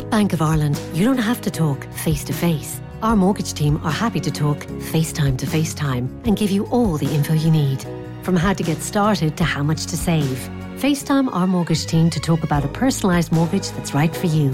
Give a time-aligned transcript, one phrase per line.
[0.00, 2.80] At Bank of Ireland, you don't have to talk face to face.
[3.02, 4.60] Our mortgage team are happy to talk
[4.92, 7.84] FaceTime to FaceTime and give you all the info you need.
[8.22, 10.38] From how to get started to how much to save.
[10.76, 14.52] FaceTime our mortgage team to talk about a personalised mortgage that's right for you.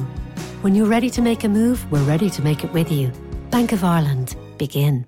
[0.62, 3.12] When you're ready to make a move, we're ready to make it with you.
[3.52, 4.34] Bank of Ireland.
[4.58, 5.06] Begin.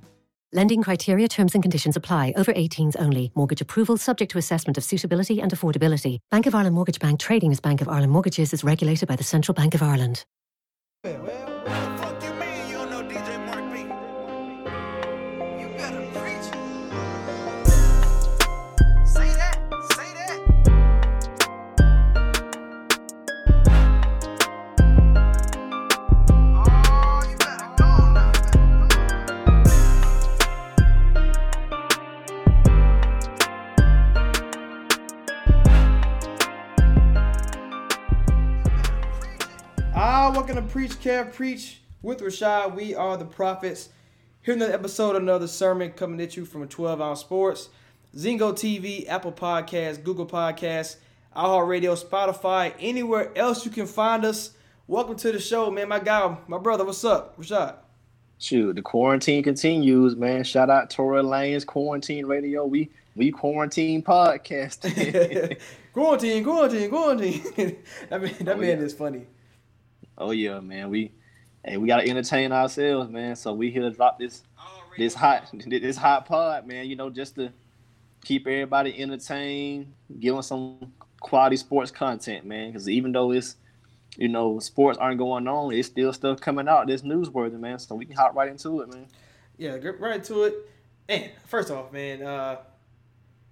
[0.53, 2.33] Lending criteria, terms and conditions apply.
[2.37, 3.33] Over 18s only.
[3.35, 6.19] Mortgage approval subject to assessment of suitability and affordability.
[6.31, 9.25] Bank of Ireland Mortgage Bank trading as Bank of Ireland Mortgages is regulated by the
[9.25, 10.25] Central Bank of Ireland.
[40.79, 42.77] Preach Kev Preach with Rashad.
[42.77, 43.89] We are the prophets.
[44.43, 47.69] Here in the episode, another sermon coming at you from 12 Ounce Sports,
[48.15, 50.99] Zingo TV, Apple Podcasts, Google Podcasts,
[51.35, 54.53] Radio, Spotify, anywhere else you can find us.
[54.87, 55.89] Welcome to the show, man.
[55.89, 57.75] My guy, my brother, what's up, Rashad?
[58.39, 60.45] Shoot, the quarantine continues, man.
[60.45, 62.65] Shout out Tory Lanez Quarantine Radio.
[62.65, 64.83] We we quarantine podcast.
[65.93, 67.43] quarantine, quarantine, quarantine.
[68.11, 68.85] that man, that oh, man yeah.
[68.85, 69.27] is funny.
[70.19, 70.91] Oh yeah, man.
[70.91, 71.13] We
[71.65, 73.37] hey, we gotta entertain ourselves, man.
[73.37, 74.43] So we here to drop this
[74.97, 76.87] this hot this hot pod, man.
[76.87, 77.53] You know, just to
[78.25, 82.71] keep everybody entertained, give them some quality sports content, man.
[82.71, 83.57] Because even though it's
[84.17, 87.79] you know sports aren't going on, it's still stuff coming out that's newsworthy, man.
[87.79, 89.07] So we can hop right into it, man.
[89.57, 90.55] Yeah, get right into it.
[91.09, 92.57] And first off, man, uh,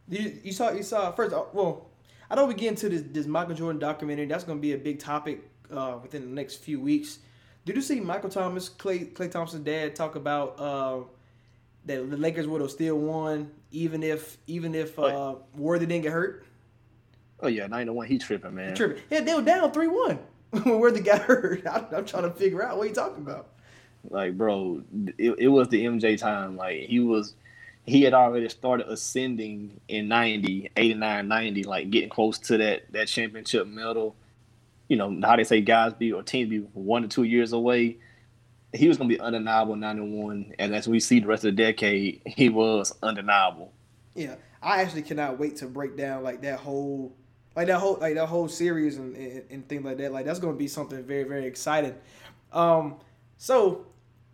[0.08, 1.32] you, you saw you saw first.
[1.32, 1.86] Off, well,
[2.28, 4.26] I know we get into this this Michael Jordan documentary.
[4.26, 7.18] That's going to be a big topic uh, within the next few weeks.
[7.64, 11.00] Did you see Michael Thomas, Klay, Klay Thompson's dad, talk about uh,
[11.86, 16.12] that the Lakers would have still won even if even if uh, Worthy didn't get
[16.12, 16.46] hurt?
[17.40, 18.06] Oh yeah, nine to one.
[18.06, 18.70] He tripping, man.
[18.70, 19.02] He tripping.
[19.10, 20.18] Yeah, they were down three one
[20.50, 21.66] when Worthy got hurt.
[21.66, 23.48] I, am trying to figure out what you talking about.
[24.08, 24.82] Like, bro,
[25.18, 26.56] it, it was the MJ time.
[26.56, 27.34] Like he was
[27.84, 33.08] he had already started ascending in 90, 89, 90, like getting close to that that
[33.08, 34.16] championship medal
[34.88, 37.98] you know, how they say guys be or teams be one to two years away.
[38.72, 42.22] He was gonna be undeniable 91, and as we see the rest of the decade,
[42.26, 43.72] he was undeniable.
[44.14, 47.14] Yeah, I actually cannot wait to break down like that whole,
[47.54, 50.12] like that whole, like that whole series and, and, and things like that.
[50.12, 51.94] Like that's gonna be something very very exciting.
[52.52, 52.96] Um,
[53.38, 53.86] so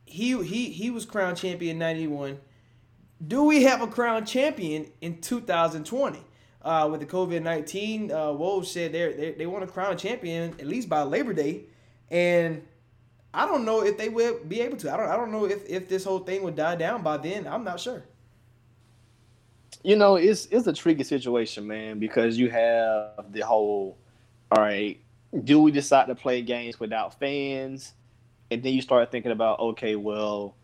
[0.05, 2.39] he he he was crowned champion 91.
[3.27, 6.19] Do we have a crown champion in 2020?
[6.65, 8.11] Uh, with the COVID nineteen.
[8.11, 11.33] Uh, Woj said they they they want to crown a champion at least by Labor
[11.33, 11.65] Day,
[12.11, 12.63] and
[13.35, 14.93] I don't know if they will be able to.
[14.93, 17.47] I don't I don't know if if this whole thing would die down by then.
[17.47, 18.05] I'm not sure.
[19.83, 23.99] You know, it's it's a tricky situation, man, because you have the whole.
[24.51, 25.01] All right,
[25.45, 27.95] do we decide to play games without fans?
[28.51, 30.55] And then you start thinking about, okay, well,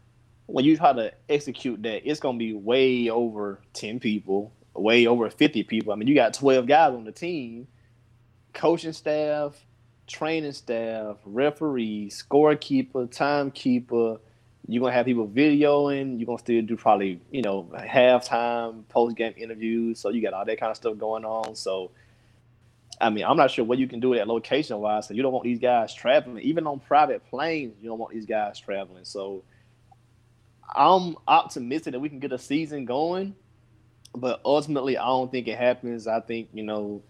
[0.45, 5.29] when you try to execute that, it's gonna be way over ten people way over
[5.29, 5.93] 50 people.
[5.93, 7.67] I mean, you got 12 guys on the team,
[8.53, 9.55] coaching staff,
[10.07, 14.19] training staff, referee, scorekeeper, timekeeper.
[14.67, 16.19] You're gonna have people videoing.
[16.19, 20.01] You're gonna still do probably you know halftime, post game interviews.
[20.01, 21.55] So you got all that kind of stuff going on.
[21.55, 21.91] So,
[23.01, 25.09] I mean, I'm not sure what you can do that location wise.
[25.09, 27.77] So you don't want these guys traveling, even on private planes.
[27.81, 29.05] You don't want these guys traveling.
[29.05, 29.43] So,
[30.75, 33.35] I'm optimistic that we can get a season going
[34.19, 36.07] but ultimately, I don't think it happens.
[36.07, 37.03] I think you know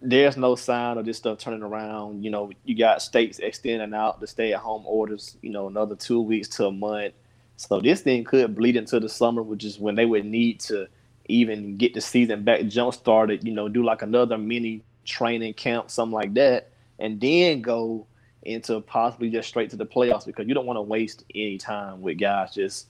[0.00, 2.24] there's no sign of this stuff turning around.
[2.24, 5.36] You know, you got states extending out the stay-at-home orders.
[5.42, 7.14] You know, another two weeks to a month.
[7.56, 10.86] So this thing could bleed into the summer, which is when they would need to
[11.26, 13.44] even get the season back jump started.
[13.44, 18.06] You know, do like another mini training camp, something like that, and then go
[18.42, 22.00] into possibly just straight to the playoffs because you don't want to waste any time
[22.00, 22.86] with guys just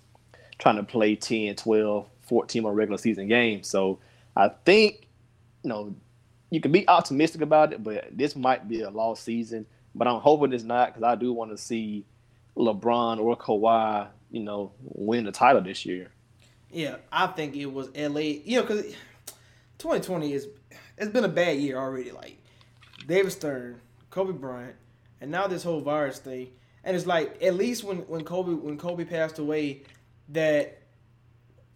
[0.59, 3.69] trying to play 10, 12, 14 more regular season games.
[3.69, 3.99] So
[4.37, 5.09] I think,
[5.63, 5.95] you know,
[6.51, 9.67] you can be optimistic about it, but this might be a lost season.
[9.95, 12.05] But I'm hoping it's not because I do want to see
[12.57, 16.11] LeBron or Kawhi, you know, win the title this year.
[16.71, 18.21] Yeah, I think it was LA.
[18.21, 18.85] You know, because
[19.79, 20.49] 2020 is
[20.97, 22.11] it's been a bad year already.
[22.11, 22.39] Like
[23.07, 23.81] David Stern,
[24.11, 24.75] Kobe Bryant,
[25.21, 26.49] and now this whole virus thing.
[26.85, 29.83] And it's like at least when when Kobe when Kobe passed away,
[30.31, 30.78] that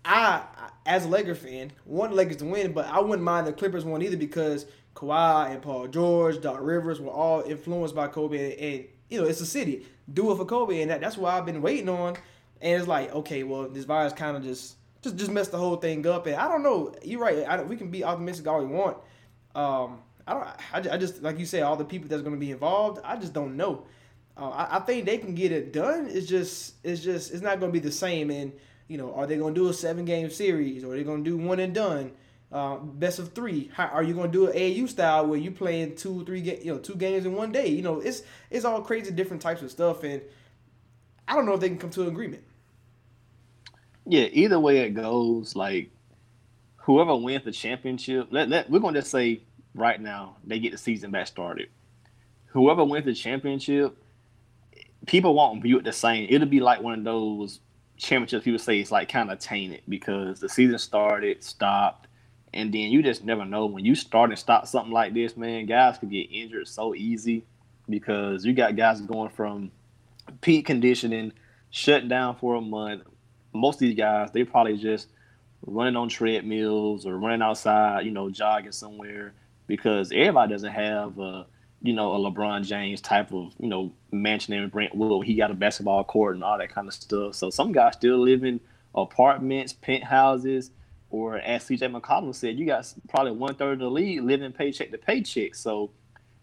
[0.05, 0.43] I,
[0.85, 3.85] as a Lakers fan, want the Lakers to win, but I wouldn't mind the Clippers
[3.85, 8.87] won either because Kawhi and Paul George, Doc Rivers were all influenced by Kobe, and,
[9.09, 9.87] you know, it's a city.
[10.13, 12.17] Do it for Kobe, and that, that's what I've been waiting on.
[12.61, 15.77] And it's like, okay, well, this virus kind of just just just messed the whole
[15.77, 16.27] thing up.
[16.27, 16.95] And I don't know.
[17.03, 17.39] You're right.
[17.39, 18.99] I, we can be optimistic all we want.
[19.55, 20.47] Um, I don't.
[20.73, 23.01] I, I just like you say, all the people that's going to be involved.
[23.05, 23.87] I just don't know.
[24.37, 26.07] Uh, I, I, think they can get it done.
[26.09, 28.31] It's just it's just it's not going to be the same.
[28.31, 28.53] And
[28.93, 31.25] you know, are they going to do a seven game series or are they going
[31.25, 32.13] to do one and done?
[32.53, 33.71] Uh, best of three.
[33.73, 36.61] How, are you going to do an AAU style where you playing two, three, ga-
[36.63, 37.69] you know, two games in one day?
[37.69, 40.21] You know, it's it's all crazy different types of stuff, and
[41.27, 42.45] I don't know if they can come to an agreement.
[44.05, 45.91] Yeah, either way it goes, like
[46.77, 49.41] whoever wins the championship, let, let we're gonna just say
[49.75, 51.71] right now they get the season back started.
[52.49, 53.97] Whoever wins the championship,
[55.07, 56.27] people won't view it the same.
[56.29, 57.61] It'll be like one of those
[57.97, 62.09] championships people say it's like kind of tainted because the season started, stopped,
[62.55, 65.67] and then you just never know when you start and stop something like this, man.
[65.67, 67.45] Guys could get injured so easy
[67.89, 69.71] because you got guys going from
[70.41, 71.33] peak conditioning,
[71.71, 73.03] shut down for a month.
[73.53, 75.09] Most of these guys, they probably just
[75.65, 79.35] running on treadmills or running outside, you know, jogging somewhere
[79.67, 81.47] because everybody doesn't have a,
[81.83, 85.27] you know, a LeBron James type of, you know, mansion in Brentwood.
[85.27, 87.35] He got a basketball court and all that kind of stuff.
[87.35, 88.61] So some guys still live in
[88.95, 90.71] apartments, penthouses,
[91.11, 94.91] or as CJ McCollum said, you got probably one third of the league living paycheck
[94.93, 95.55] to paycheck.
[95.55, 95.91] So,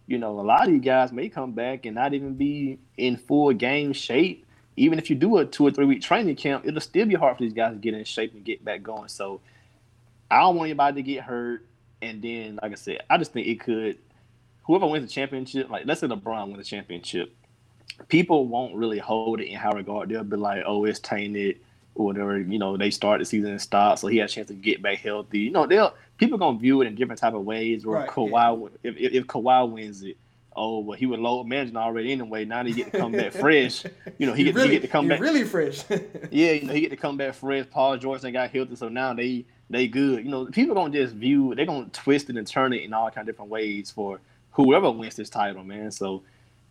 [0.07, 3.17] you know, a lot of you guys may come back and not even be in
[3.17, 4.45] full game shape
[4.79, 7.37] even if you do a two or three week training camp, it'll still be hard
[7.37, 9.09] for these guys to get in shape and get back going.
[9.09, 9.41] So
[10.31, 11.65] I don't want anybody to get hurt.
[12.01, 13.97] And then, like I said, I just think it could.
[14.69, 17.35] Whoever wins the championship, like let's say LeBron wins the championship,
[18.07, 20.09] people won't really hold it in high regard.
[20.09, 21.57] They'll be like, "Oh, it's tainted."
[21.95, 24.47] Or whatever, you know, they start the season and stop, so he has a chance
[24.49, 25.39] to get back healthy.
[25.39, 27.83] You know, they'll people gonna view it in different type of ways.
[27.83, 28.91] Or right, Kawhi, yeah.
[28.91, 30.17] if, if, if Kawhi wins it,
[30.55, 32.45] oh well he was low managing already anyway.
[32.45, 33.85] Now he get to come back fresh.
[34.19, 35.83] You know, he, get, really, he get to come back really fresh.
[36.29, 37.65] yeah, you know, he get to come back fresh.
[37.71, 40.23] Paul George got healthy, so now they they good.
[40.23, 43.09] You know, people don't just view they're gonna twist it and turn it in all
[43.09, 44.21] kind of different ways for
[44.63, 45.91] whoever wins this title, man.
[45.91, 46.23] So,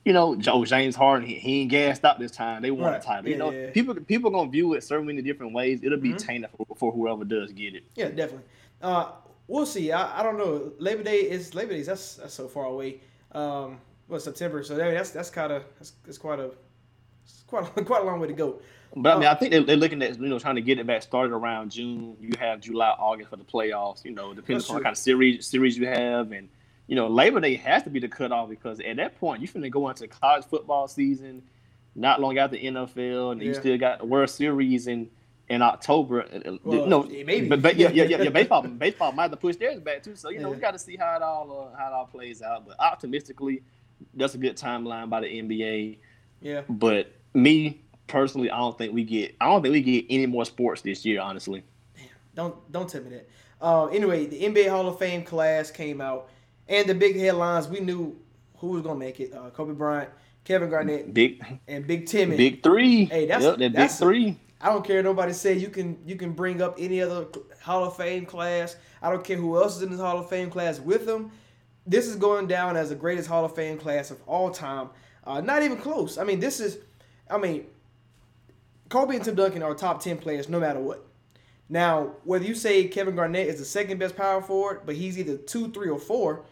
[0.04, 2.62] you know, Joe James Harden, he, he ain't gassed out this time.
[2.62, 3.00] They won right.
[3.00, 3.24] the title.
[3.24, 3.70] Yeah, you know, yeah.
[3.70, 5.80] people people gonna view it so many different ways.
[5.82, 6.18] It'll be mm-hmm.
[6.18, 7.84] tainted for, for, whoever does get it.
[7.94, 8.44] Yeah, definitely.
[8.82, 9.12] Uh,
[9.46, 9.92] we'll see.
[9.92, 10.72] I, I don't know.
[10.78, 11.82] Labor Day is Labor Day.
[11.82, 13.00] That's that's so far away.
[13.32, 14.62] Um, well September.
[14.62, 16.50] So that's that's kind of that's, that's quite a
[17.46, 18.60] quite a, quite a long way to go.
[18.96, 20.86] But I mean, I think they're, they're, looking at you know trying to get it
[20.86, 22.16] back started around June.
[22.20, 24.04] You have July, August for the playoffs.
[24.04, 26.48] You know, depending on what kind of series series you have, and
[26.88, 29.70] you know Labor Day has to be the cutoff because at that point you're finna
[29.70, 31.42] go into college football season,
[31.94, 33.48] not long after NFL, and yeah.
[33.48, 35.08] you still got the World Series in
[35.48, 36.22] in October.
[36.22, 39.30] Uh, uh, well, no, maybe, but, but yeah, yeah, yeah, yeah, baseball baseball might have
[39.30, 40.16] to push theirs back too.
[40.16, 40.54] So you know yeah.
[40.56, 42.66] we got to see how it all uh, how it all plays out.
[42.66, 43.62] But optimistically
[44.14, 45.98] that's a good timeline by the NBA.
[46.40, 46.62] Yeah.
[46.68, 50.44] But me personally, I don't think we get I don't think we get any more
[50.44, 51.20] sports this year.
[51.20, 51.62] Honestly.
[51.94, 53.28] Damn, don't don't tell me that.
[53.60, 56.30] Uh, anyway, the NBA Hall of Fame class came out,
[56.68, 58.16] and the big headlines we knew
[58.56, 60.10] who was gonna make it: uh, Kobe Bryant,
[60.44, 62.36] Kevin Garnett, Big and Big Timmy.
[62.36, 63.06] Big three.
[63.06, 64.40] Hey, that's yep, that that's big three.
[64.60, 65.02] I don't care.
[65.02, 67.26] Nobody say you can you can bring up any other
[67.62, 68.76] Hall of Fame class.
[69.00, 71.30] I don't care who else is in this Hall of Fame class with them
[71.88, 74.90] this is going down as the greatest Hall of Fame class of all time.
[75.24, 76.18] Uh, not even close.
[76.18, 76.78] I mean, this is,
[77.30, 77.64] I mean,
[78.90, 81.06] Kobe and Tim Duncan are top 10 players no matter what.
[81.70, 85.36] Now, whether you say Kevin Garnett is the second best power forward, but he's either
[85.36, 86.44] two, three, or four,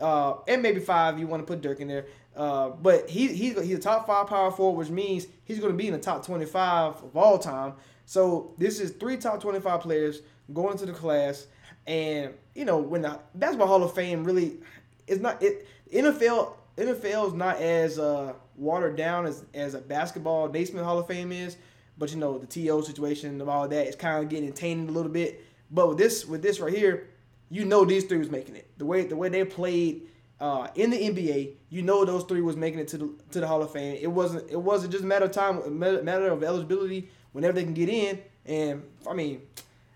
[0.00, 2.06] uh, and maybe five, you want to put Dirk in there.
[2.36, 5.76] Uh, but he, he's, he's a top five power forward, which means he's going to
[5.76, 7.74] be in the top 25 of all time.
[8.06, 10.20] So this is three top 25 players
[10.52, 11.46] going to the class.
[11.86, 14.58] And, you know, when the Basketball Hall of Fame really
[15.06, 20.48] it's not it NFL NFL is not as uh, watered down as, as a basketball
[20.48, 21.56] Naismith Hall of Fame is,
[21.98, 24.92] but you know the TO situation and all that is kind of getting tainted a
[24.92, 25.44] little bit.
[25.70, 27.08] But with this with this right here,
[27.54, 28.68] you know these three was making it.
[28.78, 30.08] The way the way they played
[30.40, 33.46] uh, in the NBA, you know those three was making it to the to the
[33.46, 33.96] Hall of Fame.
[34.00, 37.72] It wasn't it wasn't just a matter of time, matter of eligibility whenever they can
[37.72, 38.20] get in.
[38.44, 39.42] And I mean,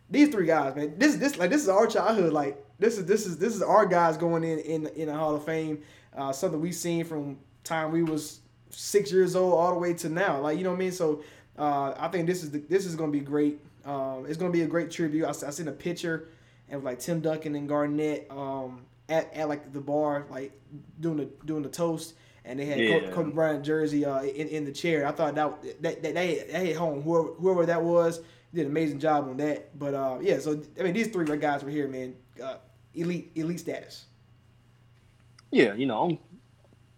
[0.09, 2.33] these three guys, man, this this like this is our childhood.
[2.33, 5.35] Like this is this is this is our guys going in in in the Hall
[5.35, 5.83] of Fame.
[6.17, 8.39] Uh, something we've seen from time we was
[8.71, 10.41] six years old all the way to now.
[10.41, 10.93] Like you know what I mean.
[10.93, 11.25] So
[11.59, 13.59] uh, I think this is the, this is gonna be great.
[13.85, 15.25] Um, it's gonna be a great tribute.
[15.25, 16.29] I, I seen a picture
[16.71, 20.53] of like Tim Duncan and Garnett um, at, at like the bar, like
[21.01, 23.11] doing the doing the toast, and they had yeah.
[23.11, 25.07] Kobe Bryant jersey uh, in, in the chair.
[25.07, 27.03] I thought that that that they, they hit home.
[27.03, 28.21] Whoever whoever that was
[28.55, 29.79] did an amazing job on that.
[29.79, 32.15] But uh, yeah, so I mean these three guys were here, man.
[32.43, 32.57] Uh,
[32.95, 34.07] elite elite status.
[35.51, 36.19] Yeah, you know,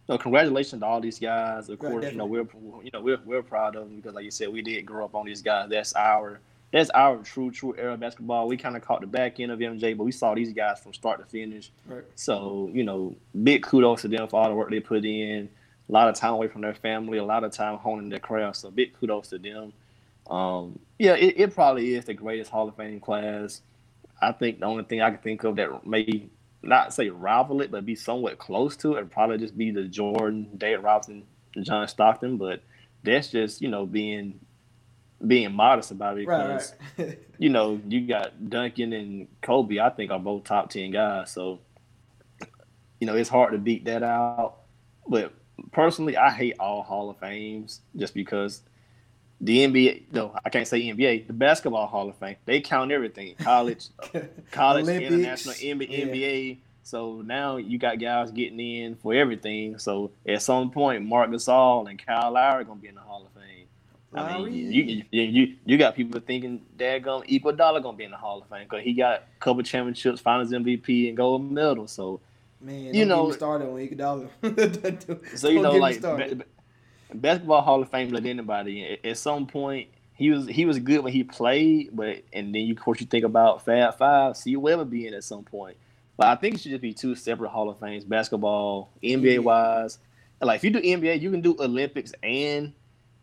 [0.07, 1.69] So congratulations to all these guys.
[1.69, 2.47] Of Right, course, you know we're
[2.83, 5.15] you know we're we're proud of them because, like you said, we did grow up
[5.15, 5.69] on these guys.
[5.71, 6.41] That's our
[6.73, 8.47] that's our true true era of basketball.
[8.47, 10.95] We kind of caught the back end of MJ, but we saw these guys from
[10.95, 11.71] start to finish.
[11.87, 12.05] Right.
[12.15, 15.49] So you know, big kudos to them for all the work they put in.
[15.89, 18.59] A lot of time away from their family, a lot of time honing their craft.
[18.59, 19.73] So big kudos to them.
[20.31, 23.63] Um, yeah, it, it probably is the greatest Hall of Fame class.
[24.23, 26.29] I think the only thing I can think of that may
[26.63, 30.49] not say rival it, but be somewhat close to it, probably just be the Jordan,
[30.57, 31.25] David Robinson,
[31.63, 32.37] John Stockton.
[32.37, 32.63] But
[33.03, 34.39] that's just you know being
[35.27, 37.19] being modest about it Right, because right.
[37.39, 39.79] you know you got Duncan and Kobe.
[39.79, 41.31] I think are both top ten guys.
[41.31, 41.61] So
[43.01, 44.57] you know it's hard to beat that out.
[45.07, 45.33] But
[45.73, 48.63] personally, I hate all Hall of Fames just because
[49.41, 50.13] the NBA.
[50.13, 51.27] No, I can't say NBA.
[51.27, 53.89] The Basketball Hall of Fame they count everything: college,
[54.51, 56.05] college, Olympics, international, NBA, yeah.
[56.05, 56.59] NBA.
[56.83, 59.79] So now you got guys getting in for everything.
[59.79, 63.27] So at some point, Marc Gasol and Kyle Lowry are gonna be in the Hall
[63.27, 63.40] of Fame.
[64.13, 68.17] I mean, you, you you you got people thinking Daggum Iguodala gonna be in the
[68.17, 71.87] Hall of Fame because he got a couple championships, Finals MVP, and gold medal.
[71.87, 72.21] So
[72.61, 74.29] Man, you know- started on Iguodala.
[75.39, 76.45] so you know like ba-
[77.15, 78.85] basketball Hall of Fame let anybody.
[78.85, 82.63] At, at some point, he was he was good when he played, but and then
[82.63, 84.57] you of course you think about Fab Five, C.
[84.57, 85.77] Webber being at some point.
[86.17, 89.99] But I think it should just be two separate Hall of Fames: basketball, NBA wise.
[90.43, 92.73] Like if you do NBA, you can do Olympics and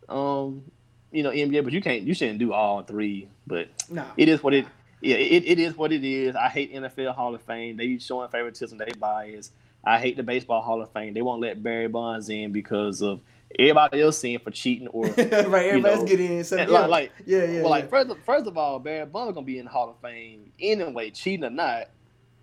[0.08, 0.64] um
[1.10, 3.28] you know NBA, but you can't you shouldn't do all three.
[3.46, 4.04] But Nah.
[4.16, 4.66] it is what it
[5.00, 6.36] yeah it, it is what it is.
[6.36, 7.76] I hate NFL Hall of Fame.
[7.76, 8.78] They showing favoritism.
[8.78, 9.50] They bias.
[9.84, 11.14] I hate the baseball Hall of Fame.
[11.14, 13.20] They won't let Barry Bonds in because of
[13.58, 16.44] everybody else seeing for cheating or right, everybody's know, getting in.
[16.44, 17.60] So, yeah, like, like yeah, yeah.
[17.62, 19.96] well, like first of, first of all, Barry Bonds gonna be in the Hall of
[20.00, 21.90] Fame anyway, cheating or not.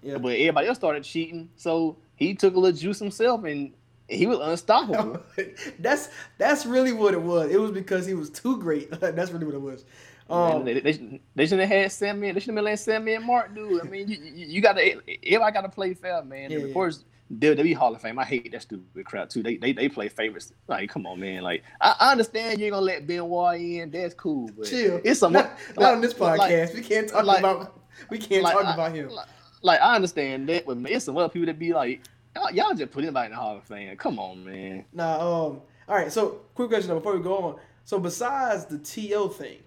[0.01, 0.17] Yeah.
[0.17, 3.73] But everybody else started cheating, so he took a little juice himself and
[4.07, 5.21] he was unstoppable.
[5.79, 7.51] that's that's really what it was.
[7.51, 8.89] It was because he was too great.
[8.99, 9.85] that's really what it was.
[10.29, 12.31] Man, Um, they, they, they should have had Sammy.
[12.31, 13.79] They should have been letting Sammy and Mark do.
[13.79, 14.81] I mean, you, you, you got to
[15.23, 16.49] everybody got to play fair, man.
[16.49, 17.03] Yeah, and of course,
[17.37, 18.17] WWE Hall of Fame.
[18.19, 19.43] I hate that stupid crap too.
[19.43, 20.51] They they, they play favorites.
[20.67, 21.43] Like, come on, man.
[21.43, 23.91] Like, I, I understand you ain't gonna let Benoit in.
[23.91, 24.99] That's cool, but chill.
[25.03, 26.73] it's some not, not on this like- podcast.
[26.73, 27.79] we can't talk like- about.
[28.09, 29.09] We can't like, talk I- about him.
[29.09, 29.27] Like,
[29.61, 32.01] like, I understand that, but it's some other people that be like,
[32.35, 33.95] y'all, y'all just put anybody in the Hall of Fame.
[33.97, 34.85] Come on, man.
[34.93, 35.15] Nah.
[35.15, 35.61] Um.
[35.87, 36.11] All right.
[36.11, 37.55] So, quick question though, before we go on.
[37.83, 39.59] So, besides the TO thing,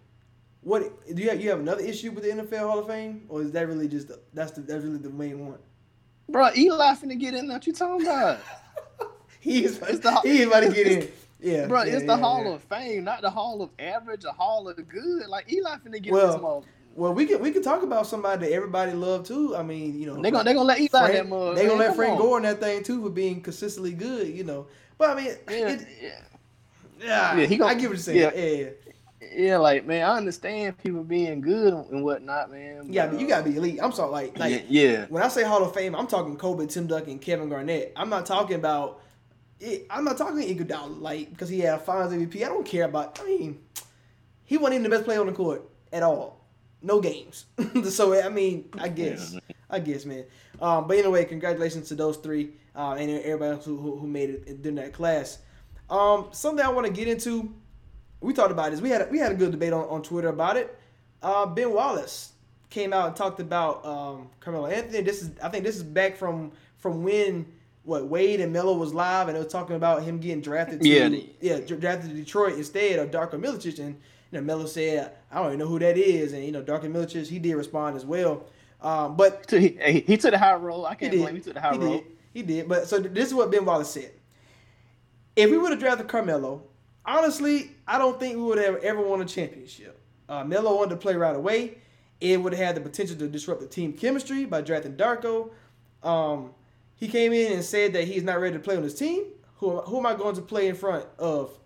[0.63, 0.83] what
[1.15, 1.41] do you have?
[1.41, 4.09] You have another issue with the NFL Hall of Fame, or is that really just
[4.09, 5.59] the, that's the that's really the main one?
[6.29, 7.49] Bro, Eli finna get in.
[7.49, 8.41] What you talking about?
[9.41, 9.79] He is.
[9.83, 11.09] It's the- he is about to get in.
[11.41, 11.67] Yeah.
[11.69, 12.55] Bro, yeah, it's yeah, the Hall yeah.
[12.55, 15.29] of Fame, not the Hall of Average, the Hall of Good.
[15.29, 16.67] Like Eli finna get Well, in this mother.
[16.99, 19.55] Well, we can we can talk about somebody that everybody loved too.
[19.57, 21.55] I mean, you know, They gonna they gonna let Eli Frank, that mother.
[21.55, 22.19] they gonna let Frank on.
[22.19, 24.27] Gore in that thing too for being consistently good.
[24.27, 24.67] You know,
[24.99, 26.09] but I mean, Yeah, it, yeah,
[27.01, 28.19] yeah, Yeah, he gonna- I get what you're saying.
[28.19, 28.33] yeah.
[28.35, 28.71] Yeah,
[29.21, 29.57] yeah, yeah.
[29.59, 32.89] Like man, I understand people being good and whatnot, man.
[32.93, 33.07] yeah.
[33.07, 33.79] but, But you gotta be elite.
[33.81, 35.07] I'm sorry, like, like yeah, yeah.
[35.09, 37.93] when I say Hall of Fame, I'm talking Kobe, Tim Duncan, Kevin Garnett.
[37.95, 39.03] I'm not talking about.
[39.61, 42.45] It, I'm not talking Iguodala, like because he had a Finals MVP.
[42.45, 43.21] I don't care about.
[43.21, 43.61] I mean,
[44.45, 45.63] he wasn't even the best player on the court
[45.93, 46.38] at all.
[46.83, 47.47] No games.
[47.91, 49.37] so I mean, I guess,
[49.69, 50.25] I guess, man.
[50.61, 54.31] Um, but anyway, congratulations to those three uh, and everybody else who, who, who made
[54.31, 55.39] it during that class.
[55.91, 57.53] Um, something I want to get into.
[58.21, 58.81] We talked about this.
[58.81, 60.77] We had a, we had a good debate on, on Twitter about it.
[61.23, 62.33] Uh, ben Wallace
[62.71, 65.03] came out and talked about um, Carmelo Anthony.
[65.03, 67.47] This is I think this is back from from when
[67.85, 70.89] what Wade and Melo was live and they were talking about him getting drafted to
[70.89, 71.09] Yeah.
[71.41, 73.99] yeah drafted to Detroit instead of Darko Milicic and
[74.31, 76.85] you know Melo said I don't even know who that is and you know Darko
[76.85, 78.45] Milicic he did respond as well.
[78.81, 80.85] Um, but He, he, he took the high road.
[80.85, 81.19] I can't did.
[81.19, 81.37] blame him.
[81.37, 82.05] He took the high he did.
[82.35, 82.69] He did.
[82.69, 84.13] But so this is what Ben Wallace said.
[85.35, 86.63] If we would have drafted Carmelo,
[87.05, 89.99] honestly, I don't think we would have ever won a championship.
[90.29, 91.79] Uh, Melo wanted to play right away.
[92.21, 95.51] It would have had the potential to disrupt the team chemistry by drafting Darko.
[96.03, 96.51] Um,
[96.97, 99.25] he came in and said that he's not ready to play on his team.
[99.59, 101.57] Who, who am I going to play in front of?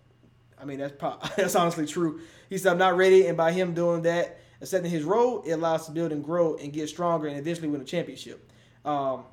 [0.62, 0.94] I mean, that's
[1.36, 2.20] that's honestly true.
[2.48, 3.26] He said, I'm not ready.
[3.26, 6.72] And by him doing that, accepting his role, it allows to build and grow and
[6.72, 8.50] get stronger and eventually win a championship.
[8.84, 9.24] Um,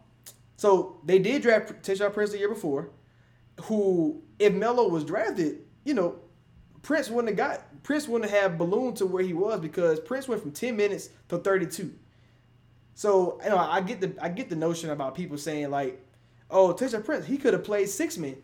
[0.57, 2.89] so they did draft Tayshaun Prince the year before,
[3.63, 6.19] who, if Melo was drafted, you know,
[6.81, 10.41] Prince wouldn't have got Prince wouldn't have ballooned to where he was because Prince went
[10.41, 11.93] from 10 minutes to 32.
[12.95, 16.03] So you know, I get the I get the notion about people saying like,
[16.49, 18.37] oh, Tayshaun Prince, he could have played six men.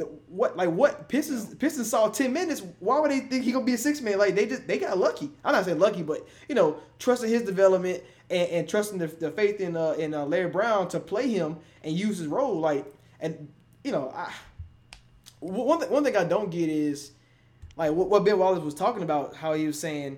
[0.00, 3.66] The, what like what Pistons Pistons saw 10 minutes, why would they think he gonna
[3.66, 4.16] be a six man?
[4.18, 5.30] Like they just they got lucky.
[5.44, 9.30] I'm not saying lucky, but you know, trusting his development and, and trusting the, the
[9.30, 12.58] faith in uh in uh, Larry Brown to play him and use his role.
[12.58, 12.86] Like
[13.20, 13.52] and
[13.84, 14.32] you know, I,
[15.40, 17.12] one th- one thing I don't get is
[17.76, 20.16] like what, what Ben Wallace was talking about, how he was saying,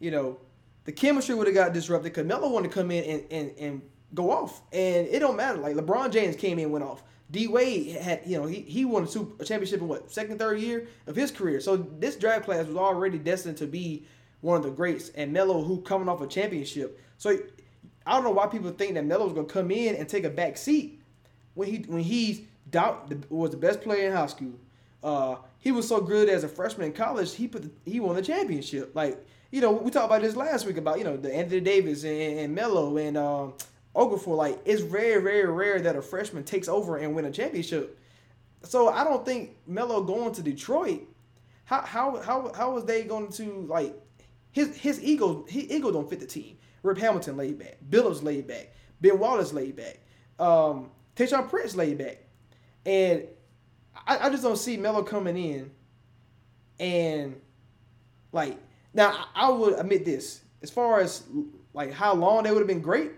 [0.00, 0.38] you know,
[0.84, 4.30] the chemistry would have got disrupted Melo wanted to come in and, and, and go
[4.30, 5.56] off, and it don't matter.
[5.56, 7.02] Like LeBron James came in, went off.
[7.34, 10.38] D Wade had, you know, he, he won a, super, a championship in what second,
[10.38, 11.60] third year of his career.
[11.60, 14.06] So this draft class was already destined to be
[14.40, 17.00] one of the greats, and Melo, who coming off a championship.
[17.18, 17.36] So
[18.06, 20.56] I don't know why people think that Melo's gonna come in and take a back
[20.56, 21.02] seat
[21.54, 24.54] when he when he's doubt was the best player in high school.
[25.02, 27.34] Uh, he was so good as a freshman in college.
[27.34, 28.94] He put the, he won the championship.
[28.94, 32.04] Like you know, we talked about this last week about you know the Anthony Davis
[32.04, 33.54] and, and Melo and um,
[33.94, 34.36] Okafor.
[34.36, 37.98] Like it's very very rare that a freshman takes over and win a championship.
[38.62, 41.02] So I don't think Melo going to Detroit.
[41.64, 43.94] How how how how was they going to like
[44.52, 46.58] his his ego his ego don't fit the team.
[46.82, 47.78] Rip Hamilton laid back.
[47.88, 48.72] Billups laid back.
[49.00, 50.00] Ben Wallace laid back.
[50.38, 52.18] Um, Tayshaun Prince laid back.
[52.84, 53.24] And
[54.06, 55.70] I, I just don't see Melo coming in
[56.80, 57.40] and
[58.32, 58.58] like
[58.92, 61.24] now I, I would admit this as far as
[61.72, 63.12] like how long they would have been great.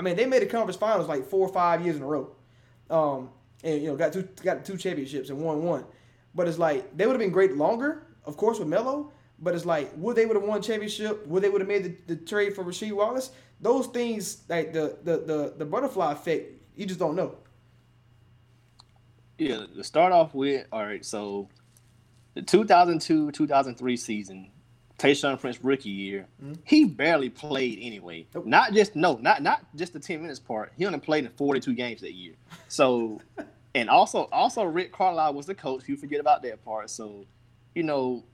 [0.00, 2.30] I mean, they made the conference finals like four or five years in a row,
[2.88, 3.28] um,
[3.62, 5.84] and you know got two got two championships and won one.
[6.34, 9.12] But it's like they would have been great longer, of course, with Melo.
[9.40, 11.26] But it's like, would they would have won championship?
[11.26, 13.30] Would they would have made the, the trade for Rasheed Wallace?
[13.60, 17.36] Those things, like the, the the the butterfly effect, you just don't know.
[19.36, 21.50] Yeah, to start off with, all right, so
[22.32, 24.50] the 2002 2003 season,
[25.00, 26.60] Tayshaun Prince rookie year, mm-hmm.
[26.64, 28.26] he barely played anyway.
[28.34, 28.44] Nope.
[28.44, 30.72] Not just no, not not just the 10 minutes part.
[30.76, 32.34] He only played in 42 games that year.
[32.68, 33.20] So,
[33.74, 35.88] and also also Rick Carlisle was the coach.
[35.88, 36.90] You forget about that part.
[36.90, 37.24] So,
[37.74, 38.24] you know,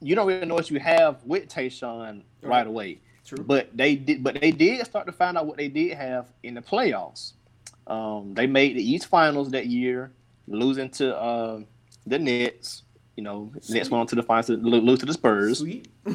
[0.00, 3.00] you don't really know what you have with Tayshaun right, right away.
[3.26, 3.44] True.
[3.44, 6.54] But they did, but they did start to find out what they did have in
[6.54, 7.34] the playoffs.
[7.86, 10.10] Um, they made the East Finals that year,
[10.48, 11.60] losing to uh,
[12.06, 12.82] the Nets.
[13.16, 13.78] You know, Sweet.
[13.78, 15.62] Nets went on to the finals to lose to the Spurs.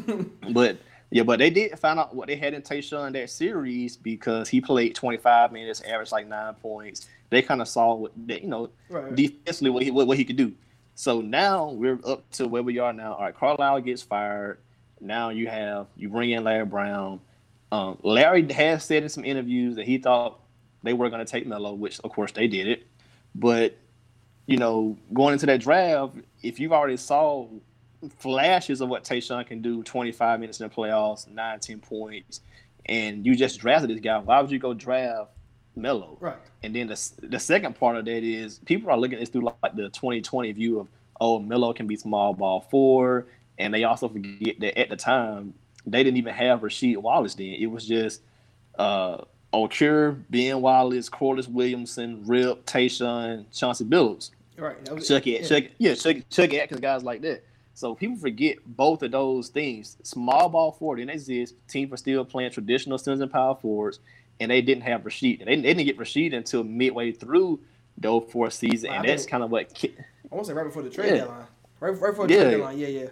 [0.49, 0.77] but
[1.09, 4.59] yeah, but they did find out what they had in Tayshaun that series because he
[4.59, 7.07] played 25 minutes, averaged like nine points.
[7.29, 9.15] They kind of saw what they, you know right.
[9.15, 10.53] defensively what he what, what he could do.
[10.95, 13.13] So now we're up to where we are now.
[13.13, 14.59] All right, Carlisle gets fired.
[14.99, 17.21] Now you have you bring in Larry Brown.
[17.71, 20.39] Um, Larry has said in some interviews that he thought
[20.83, 22.87] they were going to take Melo, which of course they did it.
[23.35, 23.77] But
[24.45, 26.15] you know, going into that draft,
[26.47, 27.47] if you've already saw
[28.17, 32.41] flashes of what Tayshaun can do, 25 minutes in the playoffs, 9, 10 points,
[32.85, 35.31] and you just drafted this guy, why would you go draft
[35.77, 36.17] Melo.
[36.19, 36.37] Right.
[36.63, 39.51] And then the the second part of that is people are looking at this through
[39.63, 40.87] like the 2020 view of
[41.21, 45.53] oh Melo can be small ball four, and they also forget that at the time
[45.85, 47.55] they didn't even have Rasheed Wallace then.
[47.59, 48.21] It was just
[48.77, 49.19] uh
[49.53, 54.31] Okur, Ben Wallace, Corliss Williamson, Rip, Tayshaun, Chauncey Billups.
[54.57, 55.03] Right.
[55.03, 55.47] Chucky, yeah.
[55.47, 57.43] Chucky, yeah, Chucky, Chucky Atkins, guys like that.
[57.73, 59.97] So people forget both of those things.
[60.03, 61.53] Small ball forward didn't exist.
[61.67, 63.99] Teams were still playing traditional center and power forwards
[64.39, 65.45] and they didn't have Rasheed.
[65.45, 67.59] They, they didn't get Rasheed until midway through
[67.97, 69.73] the 04 season, and that's kind of what.
[69.73, 69.95] Ki-
[70.31, 71.17] I want to say right before the trade yeah.
[71.17, 71.47] deadline.
[71.79, 72.41] Right, right before the yeah.
[72.41, 73.07] trade deadline, yeah, yeah.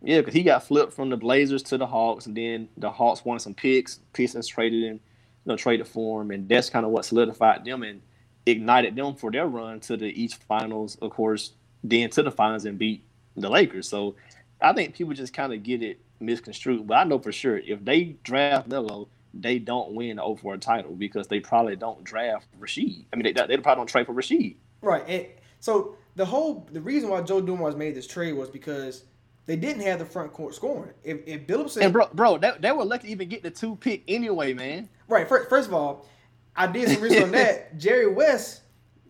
[0.00, 3.24] Yeah, because he got flipped from the Blazers to the Hawks, and then the Hawks
[3.24, 4.00] wanted some picks.
[4.12, 5.00] Pistons traded him, you
[5.46, 8.00] know, traded for him, and that's kind of what solidified them and
[8.48, 12.64] ignited them for their run to the East Finals, of course, then to the finals
[12.64, 13.04] and beat
[13.36, 13.88] the Lakers.
[13.88, 14.16] So
[14.60, 16.86] I think people just kind of get it misconstrued.
[16.86, 20.92] But I know for sure if they draft Melo, they don't win over a title
[20.92, 23.04] because they probably don't draft Rasheed.
[23.12, 24.56] I mean, they, they probably don't trade for Rasheed.
[24.80, 25.04] Right.
[25.06, 25.26] And
[25.60, 29.04] so the whole the reason why Joe Dumars made this trade was because
[29.46, 30.92] they didn't have the front court scoring.
[31.04, 33.76] If, if Billups and bro, bro, they, they were lucky to even get the two
[33.76, 34.88] pick anyway, man.
[35.08, 35.28] Right.
[35.28, 36.06] First, first of all,
[36.58, 37.78] I did some research on that.
[37.78, 38.62] Jerry West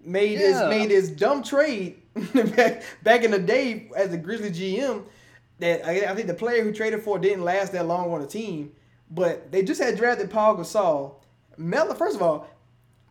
[0.05, 0.69] made yeah.
[0.69, 2.03] his made his dumb trade
[2.57, 5.05] back back in the day as a Grizzly GM.
[5.59, 8.27] That I, I think the player who traded for didn't last that long on the
[8.29, 8.73] team
[9.11, 11.15] but they just had drafted Paul Gasol.
[11.57, 12.49] Melo, first of all,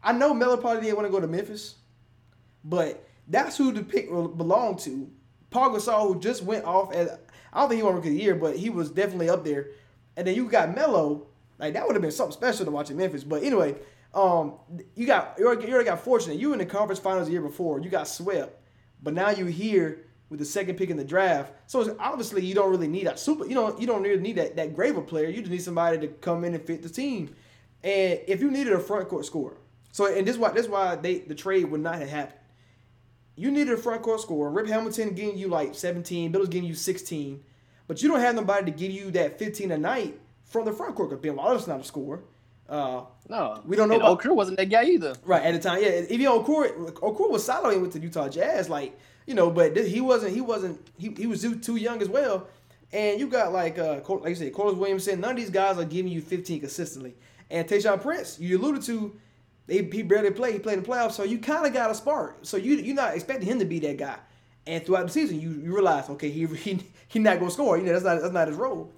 [0.03, 1.75] I know Melo probably didn't want to go to Memphis,
[2.63, 5.09] but that's who the pick belonged to.
[5.49, 7.09] Paul Gasol, who just went off as
[7.51, 9.69] I don't think he won rookie of the year, but he was definitely up there.
[10.15, 12.97] And then you got Melo, like that would have been something special to watch in
[12.97, 13.23] Memphis.
[13.23, 13.75] But anyway,
[14.17, 14.53] um,
[14.95, 16.39] you got you already, you already got fortunate.
[16.39, 18.59] You were in the conference finals the year before, you got swept,
[19.03, 21.53] but now you here with the second pick in the draft.
[21.67, 23.45] So obviously you don't really need a super.
[23.45, 25.29] You know you don't really need that that Graver player.
[25.29, 27.35] You just need somebody to come in and fit the team.
[27.83, 29.57] And if you needed a front court scorer,
[29.91, 32.39] so and this is why this is why they the trade would not have happened.
[33.35, 34.49] You needed a front court scorer.
[34.49, 37.43] Rip Hamilton getting you like 17, Bill's getting you 16,
[37.87, 40.95] but you don't have nobody to give you that 15 a night from the front
[40.95, 41.11] court.
[41.11, 42.23] Because Ben Wallace's not a scorer.
[42.69, 45.13] Uh, No, We don't know And about- Okur wasn't that guy either.
[45.25, 46.01] right at the time, yeah.
[46.09, 49.99] Even Okur, Okur was solid he went to Utah Jazz, like you know, but he
[49.99, 50.33] wasn't.
[50.33, 50.79] He wasn't.
[50.97, 52.47] He, he was too, too young as well.
[52.93, 55.19] And you got like uh, like you said, Corliss Williamson.
[55.19, 57.13] None of these guys are giving you 15 consistently.
[57.49, 59.13] And Tayshaun Prince, you alluded to,
[59.65, 60.53] they he barely played.
[60.53, 62.37] He played in the playoffs, so you kind of got a spark.
[62.43, 64.15] So you you're not expecting him to be that guy.
[64.65, 67.77] And throughout the season, you, you realize, okay, he he he not gonna score.
[67.77, 68.93] You know, that's not that's not his role.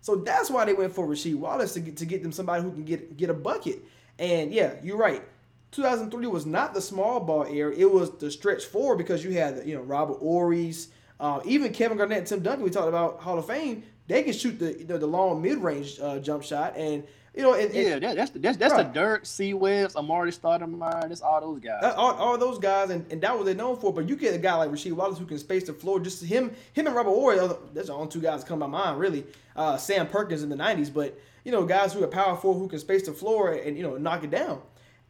[0.00, 2.70] So that's why they went for Rasheed Wallace to get, to get them somebody who
[2.70, 3.84] can get get a bucket.
[4.18, 5.22] And yeah, you're right.
[5.70, 9.66] 2003 was not the small ball era; it was the stretch four because you had
[9.66, 10.88] you know Robert Horry's,
[11.20, 12.64] uh, even Kevin Garnett, and Tim Duncan.
[12.64, 13.82] We talked about Hall of Fame.
[14.06, 17.04] They can shoot the you know, the long mid range uh, jump shot, and
[17.38, 18.92] you know, and, and Yeah, that, that's the, that's that's Right.
[18.92, 19.54] the Dirk, C.
[19.54, 21.82] Webbs, Amar'e Stoudemire, that's all those guys.
[21.82, 23.92] Uh, all, all those guys, and, and that was they're known for.
[23.94, 26.00] But you get a guy like Rasheed Wallace who can space the floor.
[26.00, 27.38] Just him, him and Robert Horry.
[27.38, 29.24] are the- That's the only two guys that come to my mind, really.
[29.56, 32.78] Uh, Sam Perkins in the '90s, but you know, guys who are powerful, who can
[32.80, 34.60] space the floor and you know knock it down.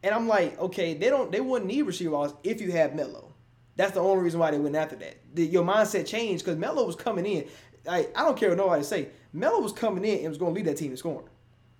[0.03, 3.33] And I'm like, okay, they don't, they wouldn't need Rasheed Wallace if you had Melo.
[3.75, 5.17] That's the only reason why they went after that.
[5.33, 7.45] The, your mindset changed because Melo was coming in.
[7.85, 9.07] Like I don't care what nobody say.
[9.33, 11.27] Melo was coming in and was going to lead that team in scoring.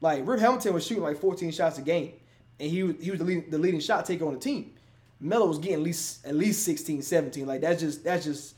[0.02, 2.14] Like Rip Hamilton was shooting like 14 shots a game,
[2.60, 4.74] and he was he was the leading, the leading shot taker on the team.
[5.20, 7.46] Melo was getting at least at least 16, 17.
[7.46, 8.56] Like that's just that's just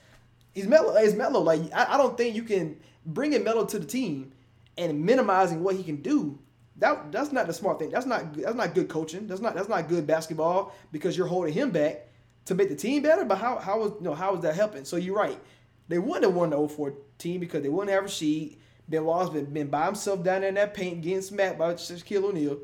[0.54, 1.00] he's Melo.
[1.02, 1.40] He's Melo.
[1.40, 4.32] Like I, I don't think you can bring in Melo to the team
[4.78, 6.38] and minimizing what he can do.
[6.78, 7.90] That that's not the smart thing.
[7.90, 9.28] That's not that's not good coaching.
[9.28, 12.08] That's not that's not good basketball because you're holding him back
[12.46, 13.26] to make the team better.
[13.26, 14.86] But how how was you know how is that helping?
[14.86, 15.40] So you're right.
[15.88, 18.58] They wouldn't have won the 04 team because they wouldn't have Rasheed.
[18.88, 22.24] Ben Wallace been, been by himself down there in that paint getting smacked by Shaquille
[22.26, 22.58] O'Neal.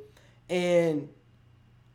[0.50, 1.10] And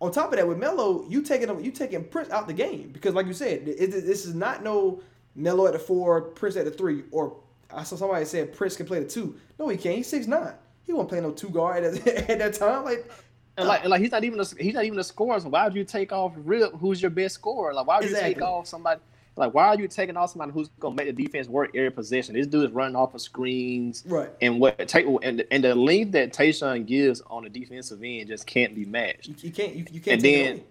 [0.01, 2.91] on top of that, with Melo, you taking him, you taking Prince out the game
[2.93, 5.01] because, like you said, it, it- this is not no
[5.35, 7.37] Melo at the four, Prince at the three, or
[7.73, 9.37] I saw somebody said Prince can play the two.
[9.59, 9.97] No, he can't.
[9.97, 10.55] He's six nine.
[10.85, 12.85] He won't play no two guard at, at that time.
[12.85, 13.11] Like,
[13.57, 15.39] And like, and like he's not even a, he's not even a scorer.
[15.41, 17.73] So why would you take off Rip, who's your best scorer?
[17.73, 19.01] Like, why would you take off somebody?
[19.35, 22.35] Like, why are you taking off somebody who's gonna make the defense work every possession?
[22.35, 24.29] This dude is running off of screens, Right.
[24.43, 28.47] And what take and and the length that Tayshaun gives on the defensive end just
[28.47, 29.29] can't be matched.
[29.29, 30.15] you, you can't you, you can't.
[30.17, 30.65] And then,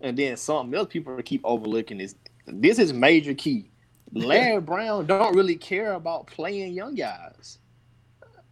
[0.00, 2.14] and then something else people keep overlooking is
[2.46, 3.70] this is major key.
[4.12, 7.58] Larry Brown don't really care about playing young guys.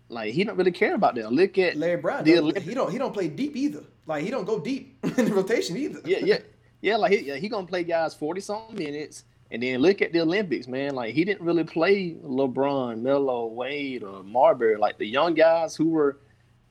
[0.09, 1.33] Like he don't really care about that.
[1.33, 3.85] Look at Larry Brown, the don't- he don't he don't play deep either.
[4.07, 6.01] Like he don't go deep in the rotation either.
[6.05, 6.39] yeah, yeah,
[6.83, 6.97] yeah.
[6.97, 10.69] Like he, he gonna play guys forty something minutes, and then look at the Olympics,
[10.69, 10.95] man.
[10.95, 14.77] Like he didn't really play LeBron, Melo, Wade, or Marbury.
[14.77, 16.19] Like the young guys who were,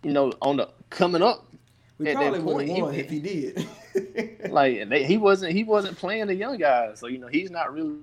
[0.04, 1.48] you know, on the coming up.
[1.98, 3.68] we at probably would have he- if he did.
[4.50, 7.52] Like and they, he wasn't he wasn't playing the young guys, so you know he's
[7.52, 7.98] not really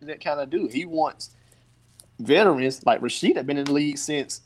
[0.00, 0.72] that kind of dude.
[0.72, 1.30] He wants
[2.18, 4.40] veterans like Rasheed had been in the league since.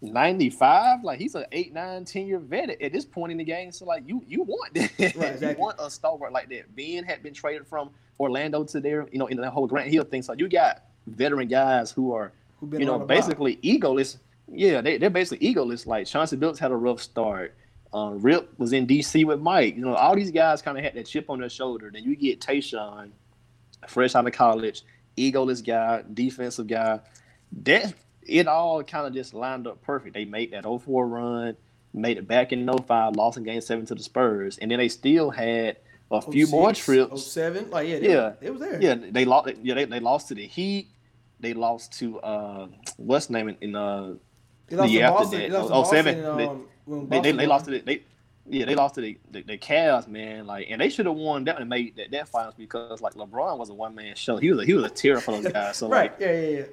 [0.00, 3.72] 95 like he's an 8 9 10 year vet at this point in the game.
[3.72, 4.90] So like you you want that.
[4.98, 5.50] Exactly.
[5.50, 6.74] you want a stalwart like that.
[6.76, 10.04] Ben had been traded from orlando to there you know in the whole grant hill
[10.04, 10.22] thing.
[10.22, 12.32] So you got veteran guys who are
[12.62, 13.08] you know around the block.
[13.08, 14.18] basically egoless.
[14.50, 15.86] Yeah they, they're basically egoless.
[15.86, 17.54] Like chauncey billups had a rough start.
[17.92, 19.76] Um, rip was in dc with mike.
[19.76, 21.90] You know all these guys kind of had that chip on their shoulder.
[21.92, 23.10] Then you get tayshaun
[23.86, 24.82] fresh out of college
[25.18, 27.00] egoless guy defensive guy.
[27.62, 27.94] That
[28.28, 30.14] it all kind of just lined up perfect.
[30.14, 31.56] They made that 04 run,
[31.94, 34.88] made it back in 05, lost in game seven to the Spurs, and then they
[34.88, 35.78] still had
[36.10, 37.22] a few more trips.
[37.24, 38.32] 07, like yeah, they, Yeah.
[38.40, 38.80] it was there.
[38.80, 39.50] Yeah, they lost.
[39.62, 40.88] Yeah, they, they lost to the Heat.
[41.40, 44.14] They lost to uh, what's the name in, in uh,
[44.68, 45.40] They lost the to year after Boston.
[45.40, 46.36] They lost to Oh, Boston, seven.
[46.36, 48.02] They- um, when they, they, they lost to the they.
[48.50, 50.46] Yeah, they lost to the, the, the Cavs, man.
[50.46, 53.58] Like, and they should have won that and made that, that finals because like LeBron
[53.58, 54.38] was a one man show.
[54.38, 55.76] He was a, he was a terror for those guys.
[55.76, 56.10] So Right.
[56.12, 56.64] like, Yeah, yeah, yeah.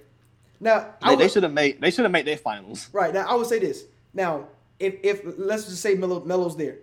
[0.59, 2.89] Now they, they should have made they should have made their finals.
[2.93, 3.85] Right now, I would say this.
[4.13, 4.47] Now,
[4.79, 6.77] if if let's just say Melo, Melo's there,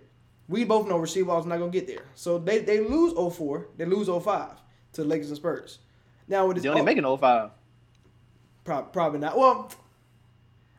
[0.47, 2.05] we both know Rasheed Wallace not gonna get there.
[2.15, 4.49] So they they lose 04, they lose 05
[4.93, 5.79] to the Lakers and Spurs.
[6.27, 7.49] Now with this, They only oh, making 05.
[8.63, 9.37] prob- probably not.
[9.37, 9.71] Well,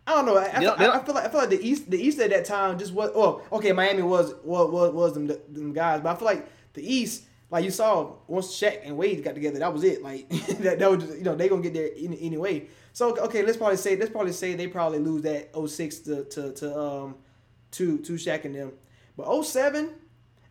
[0.07, 0.37] I don't know.
[0.37, 2.31] I, I, don't- I- I feel like I feel like the East the East at
[2.31, 3.11] that time just was.
[3.15, 6.49] Well, oh, okay, Miami was was was, was them, them guys, but I feel like
[6.75, 7.25] the East.
[7.51, 10.03] Like you saw, once Shaq and Wade got together, that was it.
[10.03, 10.29] Like
[10.61, 12.67] that, that was just, you know they gonna get there any, anyway.
[12.95, 16.53] So okay, let's probably say let's probably say they probably lose that 06 to to
[16.53, 17.17] to um
[17.73, 18.73] to to Shaq and them.
[19.17, 19.91] But 07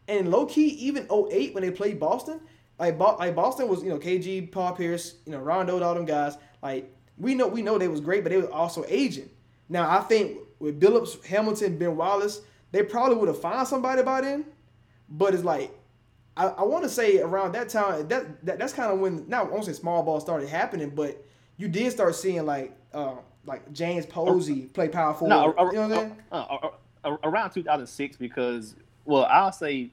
[0.09, 2.41] and low key even 08 when they played Boston,
[2.77, 6.03] like Bo- like Boston was you know KG, Paul Pierce, you know Rondo, all them
[6.03, 6.37] guys.
[6.61, 9.29] Like we know we know they was great, but they was also aging.
[9.69, 12.41] Now I think with Billups, Hamilton, Ben Wallace,
[12.73, 14.43] they probably would have found somebody by then.
[15.07, 15.71] But it's like
[16.35, 19.45] I, I want to say around that time that, that that's kind of when now
[19.45, 21.25] I won't say small ball started happening, but
[21.63, 25.29] you did start seeing like uh, like James Posey play power forward.
[25.29, 25.97] No, you know what
[26.33, 26.71] I'm saying?
[27.05, 29.91] uh, around 2006 because well, I'll say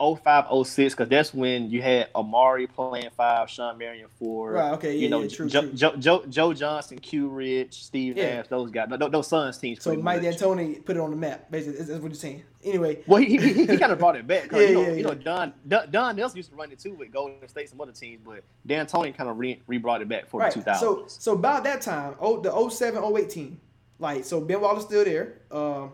[0.00, 4.52] 05, 06, because that's when you had Amar'e playing five, Shawn Marion four.
[4.52, 4.72] Right.
[4.72, 4.94] Okay.
[4.94, 5.00] Yeah.
[5.00, 5.96] you know, yeah, true, Joe, true.
[5.98, 8.36] Joe, Joe, Johnson, Q Rich, Steve Yeah.
[8.36, 9.82] Nash, those guys, those, those Suns teams.
[9.82, 10.38] So Mike much.
[10.38, 11.50] D'Antoni put it on the map.
[11.50, 12.42] Basically, that's what you're saying.
[12.64, 14.50] Anyway, Well, he, he, he kind of brought it back.
[14.52, 15.14] Yeah, you know, yeah, you know.
[15.14, 18.20] Don, Don Don Nelson used to run it too with Golden State, some other teams,
[18.24, 20.52] but D'Antoni kind of re, re brought it back for right.
[20.52, 20.78] the 2000s.
[20.78, 23.60] So so about that time, oh the 07, 08 team,
[23.98, 25.40] like so Ben Wallace still there.
[25.50, 25.92] Um,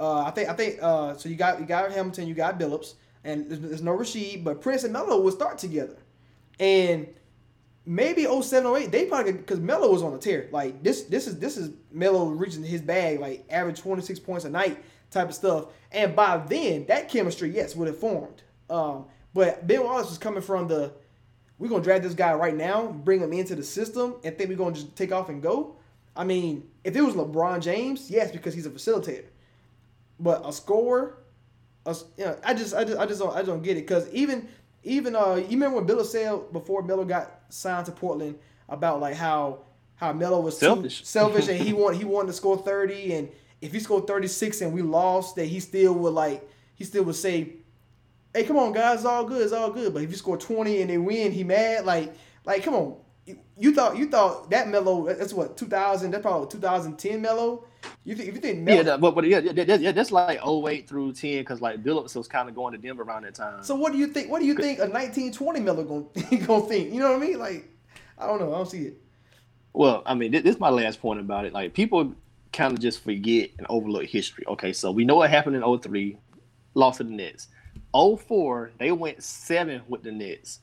[0.00, 2.94] uh, I think I think uh, so you got you got Hamilton, you got Billups,
[3.24, 5.96] and there's, there's no Rasheed, but Prince and Melo will start together,
[6.58, 7.06] and
[7.86, 10.48] maybe 07, 08, they probably because Melo was on a tear.
[10.52, 14.50] Like this this is this is Melo reaching his bag, like average 26 points a
[14.50, 15.66] night type of stuff.
[15.90, 18.42] And by then, that chemistry, yes, would have formed.
[18.68, 20.92] Um, but Ben Wallace was coming from the
[21.58, 24.56] we're gonna drag this guy right now, bring him into the system, and think we're
[24.56, 25.76] gonna just take off and go.
[26.16, 29.26] I mean, if it was LeBron James, yes, because he's a facilitator.
[30.18, 31.18] But a scorer,
[31.86, 33.86] you know, I just, I just, I just don't, I just don't get it.
[33.86, 34.48] Cause even,
[34.82, 38.38] even, uh, you remember when Bill said before Melo got signed to Portland
[38.68, 39.60] about like how,
[39.96, 41.04] how Melo was Selfish.
[41.06, 43.28] selfish, and he want, he wanted to score thirty, and
[43.60, 47.04] if he scored thirty six and we lost, that he still would like, he still
[47.04, 47.54] would say,
[48.32, 49.92] hey, come on, guys, it's all good, it's all good.
[49.92, 51.84] But if you score twenty and they win, he mad.
[51.84, 52.14] Like,
[52.44, 52.96] like, come on.
[53.58, 56.10] You- thought you thought that Melo That's what two thousand.
[56.10, 57.64] That's probably two thousand ten Melo
[58.04, 61.12] You think if you think yeah, that, but, but yeah, yeah, that's like 08 through
[61.12, 63.62] 10 because like Billups was kind of going to Denver around that time.
[63.62, 64.30] so what do you think?
[64.30, 66.92] What do you think a nineteen twenty Melo gonna gonna think?
[66.92, 67.38] You know what I mean?
[67.38, 67.68] Like,
[68.18, 68.52] I don't know.
[68.52, 68.94] I don't see it.
[69.72, 71.52] Well, I mean, this, this is my last point about it.
[71.52, 72.14] Like, people
[72.52, 74.44] kind of just forget and overlook history.
[74.48, 76.16] Okay, so we know what happened in 03,
[76.74, 77.48] lost to the Nets.
[77.94, 80.60] 04, they went seven with the Nets.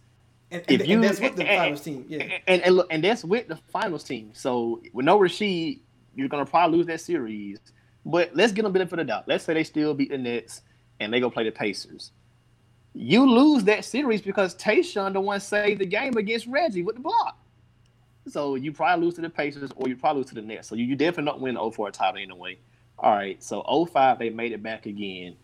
[0.52, 2.06] And, If you- and that's with the and- finals team.
[2.08, 2.24] Yeah.
[2.24, 4.32] And, and, and look, and that's with the finals team.
[4.34, 5.80] So with no Rasheed,
[6.16, 7.60] you're gonna probably lose that series.
[8.06, 9.28] But let's get them benefit of the doubt.
[9.28, 10.62] Let's say they still beat the Nets
[11.00, 12.12] and they go play the Pacers.
[12.94, 17.02] You lose that series because Tayshaun the one saved the game against Reggie with the
[17.02, 17.38] block.
[18.28, 20.68] So you probably lose to the Pacers or you probably lose to the Nets.
[20.70, 22.58] So you, you definitely not win the 04 title anyway.
[22.98, 23.42] All right.
[23.44, 25.36] So 05, they made it back again.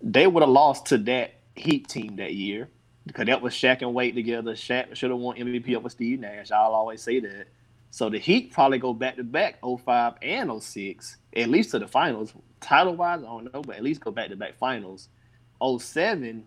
[0.00, 2.68] They would have lost to that Heat team that year
[3.08, 4.52] because that was Shaq and Wade together.
[4.52, 6.52] Shaq should have won MVP over Steve Nash.
[6.52, 7.48] I'll always say that.
[7.90, 11.88] So the Heat probably go back to back 05 and 06, at least to the
[11.88, 12.32] finals.
[12.60, 15.08] Title wise, I don't know, but at least go back to back finals.
[15.62, 16.44] 07,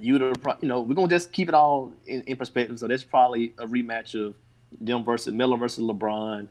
[0.00, 2.78] you'd have, pro- you know, we're gonna just keep it all in, in perspective.
[2.78, 4.34] So that's probably a rematch of
[4.80, 6.48] them versus Miller versus LeBron.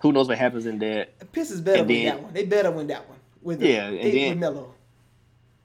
[0.00, 1.18] Who knows what happens in that?
[1.18, 2.32] The Pistons better And win then- that one.
[2.34, 4.74] They better win that one with Yeah, and then- with Melo.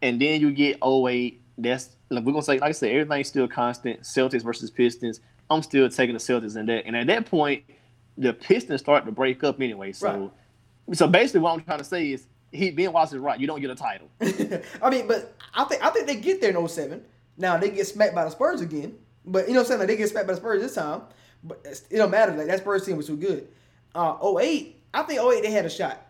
[0.02, 1.40] And then you get 08.
[1.60, 4.02] That's like, we're gonna say, like I said, everything's still constant.
[4.02, 5.21] Celtics versus Pistons.
[5.50, 6.86] I'm still taking the Celtics in that.
[6.86, 7.63] And at that point,
[8.17, 9.91] the Pistons start to break up anyway.
[9.93, 10.32] So,
[10.93, 13.39] so basically, what I'm trying to say is, he Ben Wallace is right.
[13.39, 14.10] You don't get a title.
[14.82, 17.02] I mean, but I think I think they get there in 07.
[17.38, 18.97] Now they get smacked by the Spurs again.
[19.26, 19.80] But you know what I'm saying?
[19.80, 21.04] Like they get smacked by the Spurs this time.
[21.43, 22.34] But it don't matter.
[22.34, 23.47] Like that Spurs team was too good.
[23.95, 26.06] Uh 08, I think 08 they had a shot.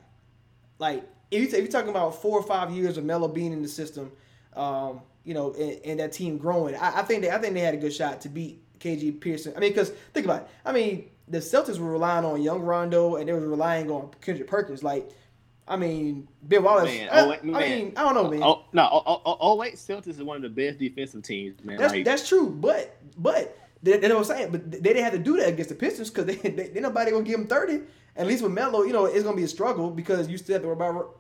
[0.80, 3.62] Like if you if you're talking about four or five years of Melo being in
[3.62, 4.12] the system,
[4.56, 7.62] um, you know, and, and that team growing, I, I think they I think they
[7.62, 9.54] had a good shot to beat KG Pearson.
[9.56, 10.48] I mean, because think about it.
[10.66, 14.48] I mean, the Celtics were relying on young Rondo and they were relying on Kendrick
[14.48, 14.84] Perkins.
[14.84, 15.10] Like,
[15.68, 16.86] I mean, Ben Wallace.
[16.86, 18.44] Man, I, 08 I mean, I don't know, man.
[18.44, 21.78] Oh no, oh, oh, oh, 08 Celtics is one of the best defensive teams, man.
[21.78, 24.52] That's like, that's true, but but they, they know what I'm saying.
[24.52, 27.12] But they didn't have to do that against the Pistons because they, they, they nobody
[27.12, 27.82] gonna give them thirty.
[28.16, 30.62] At least with Melo, you know, it's gonna be a struggle because you still have
[30.64, 31.18] to worry about.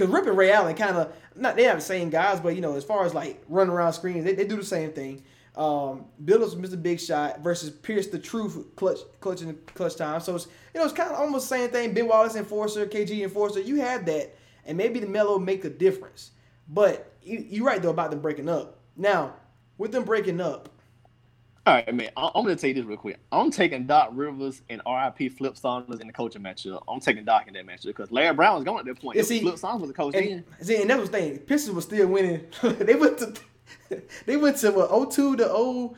[0.00, 2.62] Because Rip and Ray Allen kind of not they have the same guys, but you
[2.62, 5.22] know, as far as like running around screens, they, they do the same thing.
[5.56, 6.82] Um, Billups Mr.
[6.82, 10.22] Big Shot versus Pierce the Truth clutch clutch in the clutch time.
[10.22, 11.92] So it's you know it's kind of almost the same thing.
[11.92, 13.60] Ben Wallace enforcer, KG enforcer.
[13.60, 14.34] You had that,
[14.64, 16.30] and maybe the Melo make a difference.
[16.66, 18.78] But you, you're right though about them breaking up.
[18.96, 19.34] Now
[19.76, 20.70] with them breaking up,
[21.70, 22.10] All right, man.
[22.16, 23.20] I- I'm gonna tell you this real quick.
[23.30, 26.82] I'm taking Doc Rivers and RIP Flip Saunders in the coaching matchup.
[26.88, 29.16] I'm taking Doc in that matchup because Larry Brown was going at that point.
[29.16, 30.16] Yeah, see, Flip Saunders was the coach.
[30.16, 31.38] And, see, and that was the thing.
[31.38, 32.44] Pistons was still winning.
[32.62, 33.34] they went to
[34.26, 35.96] they went to what 02 to 0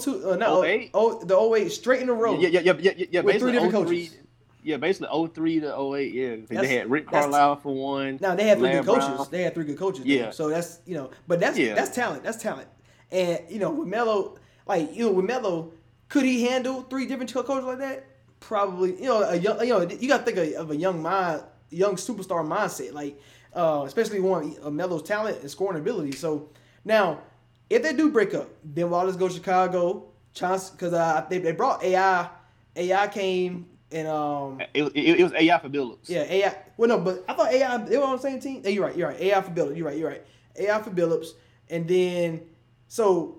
[0.00, 0.90] 02 uh, not 08?
[0.92, 2.36] 0, the 08 straight in a row.
[2.36, 3.06] Yeah, yeah, yeah, yeah, yeah.
[3.08, 4.16] yeah With three different 03 coaches.
[4.64, 6.12] Yeah, basically 03 to 08.
[6.12, 6.28] yeah.
[6.28, 8.18] That's- they had Rick Carlisle for one.
[8.20, 9.14] Now they had three Larry good coaches.
[9.14, 9.26] Brown.
[9.30, 10.04] They had three good coaches.
[10.04, 10.30] Yeah.
[10.30, 11.74] So that's you know, but that's Yeah.
[11.74, 12.24] that's talent.
[12.24, 12.66] That's talent.
[13.12, 15.72] And you know, with Melo, like you know, with Melo,
[16.08, 18.06] could he handle three different co- coaches like that?
[18.40, 18.94] Probably.
[18.96, 19.60] You know, a young.
[19.60, 22.92] You know, you got to think of, of a young mind, young superstar mindset.
[22.92, 23.20] Like,
[23.54, 26.12] uh, especially one of Melo's talent and scoring ability.
[26.12, 26.50] So
[26.84, 27.20] now,
[27.68, 30.04] if they do break up, then Wallace go Chicago.
[30.34, 32.28] Chance because uh, they they brought AI.
[32.76, 36.08] AI came and um, it, it, it was AI for Billups.
[36.08, 36.54] yeah, AI.
[36.76, 38.62] Well, no, but I thought AI they were on the same team.
[38.62, 38.96] Hey, you're right.
[38.96, 39.20] You're right.
[39.20, 39.76] AI for Billups.
[39.76, 39.96] You're right.
[39.96, 40.24] You're right.
[40.56, 41.28] AI for Billups,
[41.70, 42.42] and then
[42.88, 43.37] so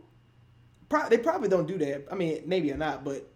[0.89, 2.07] pro- they probably don't do that.
[2.11, 3.31] I mean, maybe or not, but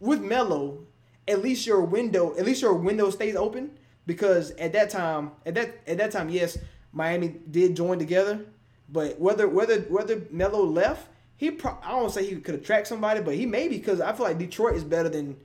[0.00, 0.86] with Melo,
[1.26, 5.54] at least your window, at least your window stays open because at that time, at
[5.54, 6.58] that at that time, yes,
[6.92, 8.40] Miami did join together,
[8.88, 13.20] but whether whether whether Melo left, he pro- I don't say he could attract somebody,
[13.20, 15.36] but he may because I feel like Detroit is better than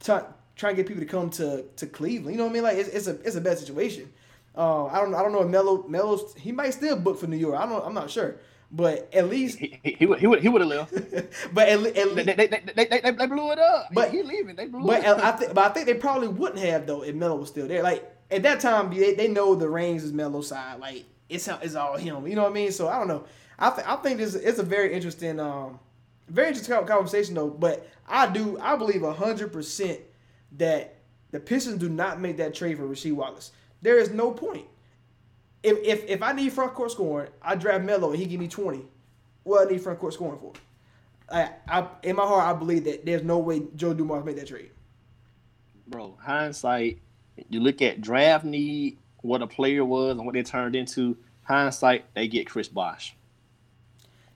[0.00, 0.12] t-
[0.56, 2.34] trying to get people to come to to Cleveland.
[2.34, 2.62] You know what I mean?
[2.62, 4.12] Like it's, it's a it's a bad situation.
[4.56, 7.36] Uh, I don't I don't know if Melo Melo's he might still book for New
[7.36, 7.58] York.
[7.58, 8.36] I don't I'm not sure,
[8.70, 10.92] but at least He, he, he would he would have left.
[11.54, 13.88] but at, at they, least they, they, they, they, they blew it up.
[13.92, 14.56] But- he leaving.
[14.56, 15.24] They blew But it I up.
[15.24, 17.82] I think, but I think they probably wouldn't have though if Melo was still there.
[17.82, 20.80] Like at that time, they, they know the reins is Melo's side.
[20.80, 22.26] Like it's it's all him.
[22.26, 22.72] You know what I mean?
[22.72, 23.24] So I don't know.
[23.58, 25.78] I th- I think this it's a very interesting um
[26.28, 27.48] very interesting conversation though.
[27.48, 30.00] But I do I believe hundred percent
[30.58, 30.96] that
[31.30, 33.52] the Pistons do not make that trade for Rasheed Wallace.
[33.82, 34.66] There is no point.
[35.62, 38.48] If if if I need front court scoring, I draft Melo and he give me
[38.48, 38.82] twenty.
[39.44, 40.52] What I need front court scoring for?
[41.30, 44.46] I, I in my heart I believe that there's no way Joe Dumars made that
[44.48, 44.70] trade.
[45.88, 46.98] Bro, hindsight,
[47.48, 51.16] you look at draft need, what a player was and what they turned into.
[51.44, 53.14] Hindsight, they get Chris Bosh.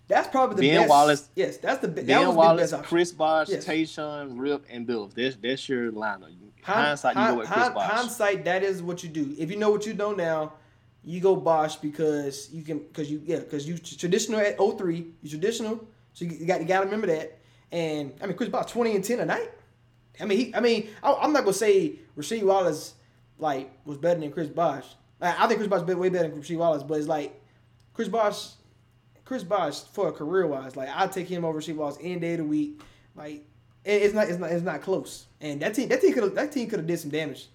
[0.09, 0.91] That's probably the Ben best.
[0.91, 2.89] Wallace- Yes, that's the that Ben was the Wallace, best option.
[2.89, 3.65] Chris Bosh, Yes.
[3.67, 5.15] Tayshaun, Rip, and Billups.
[5.15, 6.23] That's, that's your lineup.
[6.63, 7.91] Hind- Hindsight, you go with Chris hind- Bosh.
[7.91, 9.35] Hindsight, that is what you do.
[9.39, 10.55] If you know what you know now,
[11.05, 15.29] you go Bosh because you can because you yeah because you traditional at 03, you
[15.31, 17.39] traditional, so you got you got to remember that.
[17.71, 19.51] And I mean Chris Bosh twenty and ten a night.
[20.21, 22.95] I mean he I mean I, I'm not gonna say Rasheed Wallace
[23.39, 24.85] like was better than Chris Bosh.
[25.21, 27.41] Like, I think Chris Bosh is way better than Rasheed Wallace, but it's like
[27.95, 28.49] Chris Bosh,
[29.25, 32.39] Chris Bosh for career wise, like I take him over Rasheed Wallace any day of
[32.39, 32.81] the week.
[33.17, 33.45] Like
[33.85, 35.27] it- it's not it's not it's not close.
[35.41, 37.49] And that team that team could that team could have did some damage.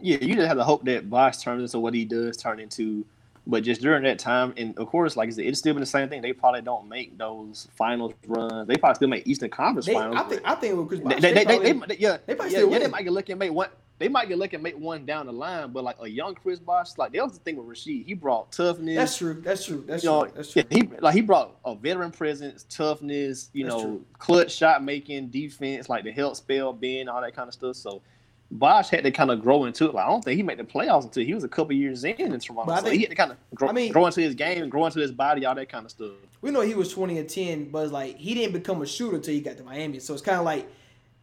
[0.00, 3.04] Yeah, you just have to hope that Bosh turns into what he does turn into.
[3.48, 5.86] But just during that time, and of course, like I said, it's still been the
[5.86, 6.20] same thing.
[6.20, 8.66] They probably don't make those finals runs.
[8.66, 10.16] They probably still make Eastern Conference They, finals.
[10.16, 12.34] I think I think with Chris Bosh, they, they, they, they, probably- they- yeah, they
[12.34, 13.68] might yeah, still yeah, they might get lucky and make one.
[13.98, 16.58] They might get lucky and make one down the line, but like a young Chris
[16.58, 18.04] Bosh, like that was the thing with Rasheed.
[18.04, 18.96] He brought toughness.
[18.96, 19.40] that's true.
[19.40, 19.84] That's true.
[19.86, 20.32] That's you know, true.
[20.34, 20.62] That's true.
[20.68, 24.04] yeah, he like he brought a veteran presence, toughness, you That's know, true.
[24.18, 27.76] clutch shot making, defense, like the help spell, being all that kind of stuff.
[27.76, 28.02] So
[28.50, 29.94] Bosh had to kind of grow into it.
[29.94, 32.14] Like I don't think he made the playoffs until he was a couple years in
[32.32, 32.64] in Toronto.
[32.66, 34.34] But I so think- he had to kind of grow, I mean- grow into his
[34.34, 36.12] game, grow into his body, all that kind of stuff.
[36.42, 39.16] we know he was 20 and 10, but it's like he didn't become a shooter
[39.16, 39.98] until he got to Miami.
[39.98, 40.68] So it's kind of like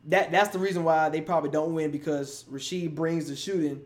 [0.10, 0.32] that.
[0.32, 3.82] That's the reason why they probably don't win because Rasheed brings the shooting,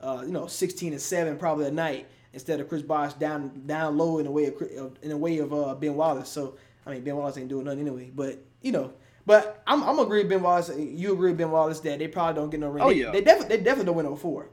[0.00, 3.98] uh, you know, 16 and seven probably a night instead of Chris Bosh down down
[3.98, 6.30] low in a way of of- in a way of uh, Ben Wallace.
[6.30, 6.54] So
[6.86, 8.92] I mean Ben Wallace ain't doing nothing anyway, but you know.
[9.28, 10.70] But I'm, I'm agree with Ben Wallace.
[10.74, 12.82] You agree with Ben Wallace that they probably don't get no ring.
[12.82, 13.10] Oh, they, yeah.
[13.10, 14.48] they definitely they definitely don't win over four.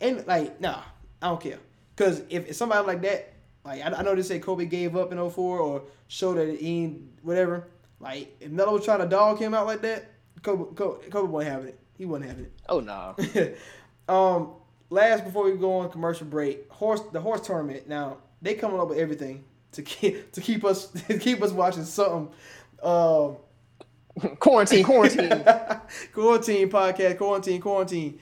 [0.00, 0.80] And like, nah,
[1.20, 1.58] I don't care.
[1.96, 3.32] Cause if, if somebody like that,
[3.64, 6.84] like I, I know they say Kobe gave up in 04 or showed that he
[6.84, 7.66] ain't whatever.
[7.98, 11.52] Like if Melo was trying to dog him out like that, Kobe Kobe, Kobe wasn't
[11.52, 11.80] having it.
[11.98, 12.52] He wasn't having it.
[12.68, 13.58] Oh no, it.
[14.08, 14.52] um,
[14.88, 17.88] last before we go on commercial break, horse the horse tournament.
[17.88, 21.84] Now they coming up with everything to keep to keep us to keep us watching
[21.84, 22.32] something.
[22.84, 23.38] Um,
[24.38, 25.28] quarantine, quarantine.
[26.12, 28.18] quarantine podcast, quarantine, quarantine.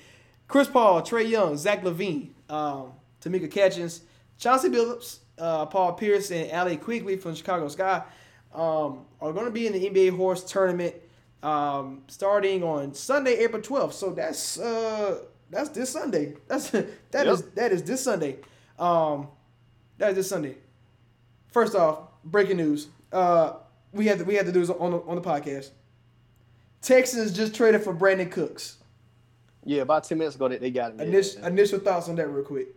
[0.49, 4.03] Chris Paul, Trae Young, Zach LaVine, um, Tamika Catchings,
[4.39, 8.03] Chauncey Billups, uh, Paul Pierce, and Allie Quigley from Chicago Sky
[8.55, 10.95] um, are going to be in the NBA Horse Tournament
[11.43, 13.93] um, starting on Sunday, April 12th.
[13.93, 16.35] So that's uh, that's this Sunday.
[16.49, 16.71] That's
[17.11, 17.55] that is Yep.
[17.55, 18.39] that is this Sunday.
[18.79, 19.29] Um,
[19.99, 20.57] that is this Sunday.
[21.53, 22.89] First off, breaking news.
[23.13, 23.55] Uh,
[23.93, 25.71] we had to, we had to do this on the, on the podcast.
[26.83, 28.79] Texans just traded for Brandin Cooks.
[29.65, 31.01] yeah, about ten minutes ago they, they got him.
[31.01, 32.69] Initial, initial thoughts on that, real quick.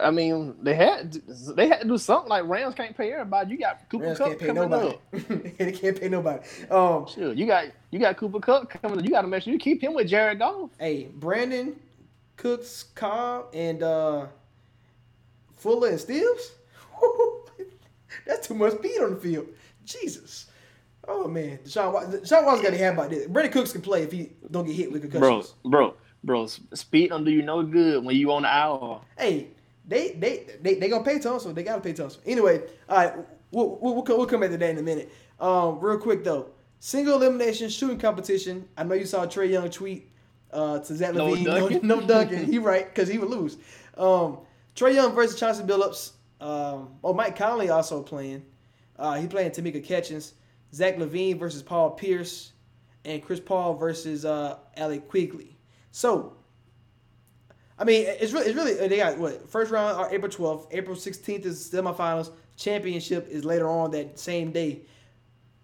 [0.00, 1.12] I mean, they had
[1.56, 3.50] they had to do something like Rams can't pay everybody.
[3.50, 4.88] You got Cooper Rams Kupp can't pay coming nobody.
[4.90, 5.56] up.
[5.58, 6.40] they can't pay nobody.
[6.70, 9.04] Um, Sure, you got you got Cooper Kupp coming.
[9.04, 10.70] You got to make sure you keep him with Jared Goff.
[10.78, 11.74] hey, Brandin
[12.36, 14.26] Cooks, Cobb, and uh,
[15.56, 16.52] Fuller and Stills.
[18.26, 19.46] That's too much speed on the field.
[19.84, 20.47] Jesus.
[21.08, 22.20] Oh man, Deshaun Watson.
[22.20, 23.26] Deshaun Watson's got to have about this.
[23.26, 25.54] Brandin Cooks can play if he don't get hit with concussions.
[25.64, 25.94] bro, bro.
[26.24, 29.00] Bro, speed don't do you no good when you on the hour.
[29.16, 29.48] Hey,
[29.86, 31.54] they they they they gonna pay Tunsil.
[31.54, 32.18] They gotta pay Tunsil.
[32.26, 33.14] Anyway, all right,
[33.52, 35.12] we'll, we'll, we'll, come, we'll come back to that in a minute.
[35.38, 36.50] Um, real quick though,
[36.80, 38.68] single elimination shooting competition.
[38.76, 40.10] I know you saw Trae Young tweet
[40.52, 41.44] uh, to Zach No LaVine.
[41.44, 41.80] dunking.
[41.86, 42.44] No, no dunking.
[42.46, 43.56] he right because he would lose.
[43.96, 44.38] Um,
[44.74, 46.12] Trae Young versus Chauncey Billups.
[46.40, 48.44] Um, oh, Mike Conley also playing.
[48.98, 50.34] Uh, he playing Tamika Catchings.
[50.74, 52.52] Zach LaVine versus Paul Pierce,
[53.04, 55.56] and Chris Paul versus uh, Allie Quigley.
[55.90, 56.34] So,
[57.78, 60.96] I mean, it's really, it's really they got what first round are April twelfth, April
[60.96, 62.30] sixteenth is semifinals.
[62.56, 64.80] Championship is later on that same day.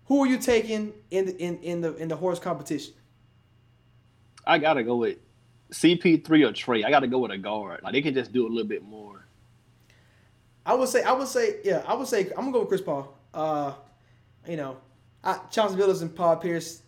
[0.07, 2.95] Who are you taking in the, in in the in the horse competition?
[4.47, 5.19] I gotta go with
[5.73, 6.85] CP3 or Trae.
[6.85, 7.83] I gotta go with a guard.
[7.83, 9.27] Like they can just do a little bit more.
[10.67, 12.81] I would say, I would say, yeah, I would say, I'm gonna go with Chris
[12.81, 13.17] Paul.
[13.33, 13.75] Uh,
[14.49, 14.79] you know,
[15.25, 16.83] I, Chauncey Billups and Paul Pierce.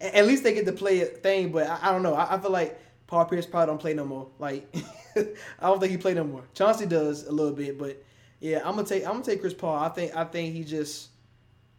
[0.00, 2.14] At least they get to play a thing, but I, I don't know.
[2.14, 4.28] I, I, feel like Paul Pierce probably don't play no more.
[4.38, 4.74] Like,
[5.16, 5.26] I
[5.62, 6.42] don't think he play no more.
[6.54, 8.02] Chauncey does a little bit, but
[8.40, 9.76] yeah, I'm gonna take, I'm gonna take Chris Paul.
[9.76, 11.10] I think, I think he just,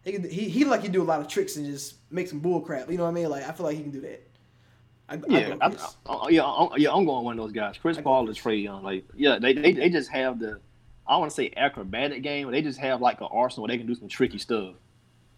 [0.03, 2.61] he, he, he like he do a lot of tricks and just make some bull
[2.61, 2.89] crap.
[2.89, 3.29] You know what I mean?
[3.29, 4.27] Like, I feel like he can do that.
[5.07, 5.67] I, yeah, I,
[6.07, 6.91] I, yeah, I'm, yeah.
[6.91, 7.77] I'm going one of those guys.
[7.77, 8.81] Chris Paul is Trae Young.
[8.81, 10.59] Like, yeah, they, they they just have the
[11.07, 13.67] I don't want to say acrobatic game, but they just have like an arsenal where
[13.73, 14.75] they can do some tricky stuff.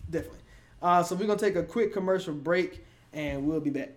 [0.10, 0.39] Definitely.
[0.82, 2.84] Uh, so we're gonna take a quick commercial break,
[3.14, 3.89] and we'll be back.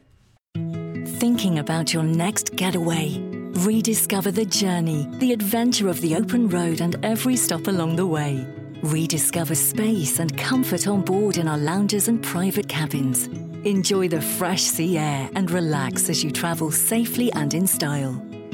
[1.18, 3.18] Thinking about your next getaway?
[3.52, 8.46] Rediscover the journey, the adventure of the open road, and every stop along the way.
[8.82, 13.26] Rediscover space and comfort on board in our lounges and private cabins.
[13.64, 18.12] Enjoy the fresh sea air and relax as you travel safely and in style.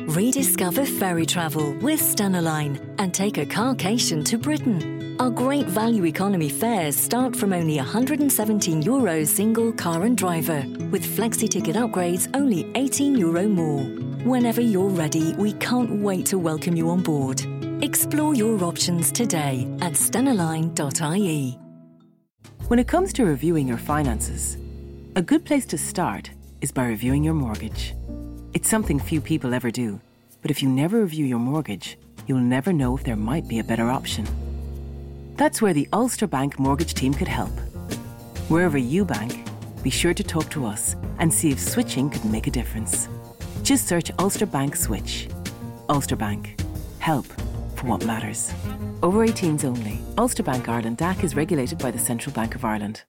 [0.09, 4.96] Rediscover ferry travel with Stena Line and take a carcation to Britain.
[5.19, 11.07] Our great value economy fares start from only 117 euros single car and driver, with
[11.07, 13.83] flexi ticket upgrades only 18 euro more.
[14.25, 17.41] Whenever you're ready, we can't wait to welcome you on board.
[17.83, 21.59] Explore your options today at stenaline.ie.
[22.69, 24.59] When it comes to reviewing your finances,
[25.17, 26.29] a good place to start
[26.61, 27.95] is by reviewing your mortgage.
[28.53, 29.99] It's something few people ever do,
[30.43, 31.97] but if you never review your mortgage,
[32.27, 34.27] you'll never know if there might be a better option.
[35.37, 37.53] That's where the Ulster Bank mortgage team could help.
[38.49, 39.47] Wherever you bank,
[39.83, 43.09] be sure to talk to us and see if switching could make a difference.
[43.63, 45.29] Just search Ulster Bank Switch.
[45.91, 46.59] Ulster Bank.
[47.01, 47.27] Help
[47.75, 48.51] for what matters.
[49.03, 50.01] Over 18s only.
[50.17, 53.03] Ulster Bank Ireland DAC is regulated by the Central Bank of Ireland.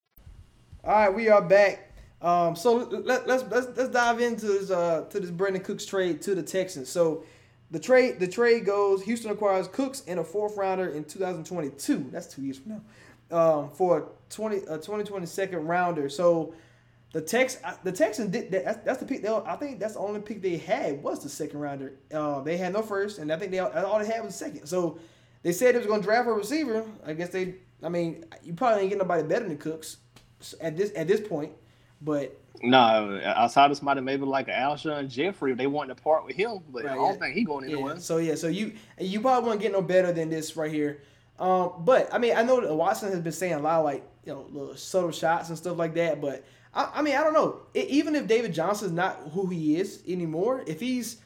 [0.84, 1.94] All right, we are back.
[2.22, 6.22] Um, so let, us let's let's dive into this uh to this Brandin Cooks trade
[6.24, 6.90] to the Texans.
[6.90, 7.24] So
[7.72, 12.10] the trade the trade goes Houston acquires Cooks and a fourth rounder in 2022.
[12.12, 12.82] That's two years from now.
[13.30, 16.08] Um, for a 20 a 2020 second rounder.
[16.08, 16.54] So
[17.14, 19.22] the Tex the Texans did that, that's, that's the pick.
[19.22, 21.94] They, I think that's the only pick they had was the second rounder.
[22.14, 24.66] Uh, they had no first, and I think they all they had was second.
[24.66, 25.00] So
[25.44, 26.86] they said they was going to draft a receiver.
[27.06, 27.56] I guess they.
[27.84, 29.98] I mean, you probably ain't getting nobody better than Cooks
[30.62, 31.52] at this at this point.
[32.02, 36.60] But no, outside of somebody maybe like Alshon Jeffery, they want to part with him,
[36.72, 37.20] but right, I don't yeah.
[37.20, 37.94] think he going anywhere.
[37.94, 38.00] Yeah.
[38.00, 41.02] So yeah, so you you probably won't get no better than this right here.
[41.40, 44.04] Um, but I mean, I know that Watson has been saying a lot of like
[44.26, 46.20] you know little subtle shots and stuff like that.
[46.20, 47.62] But I, I mean, I don't know.
[47.74, 51.18] It, even if David Johnson's not who he is anymore, if he's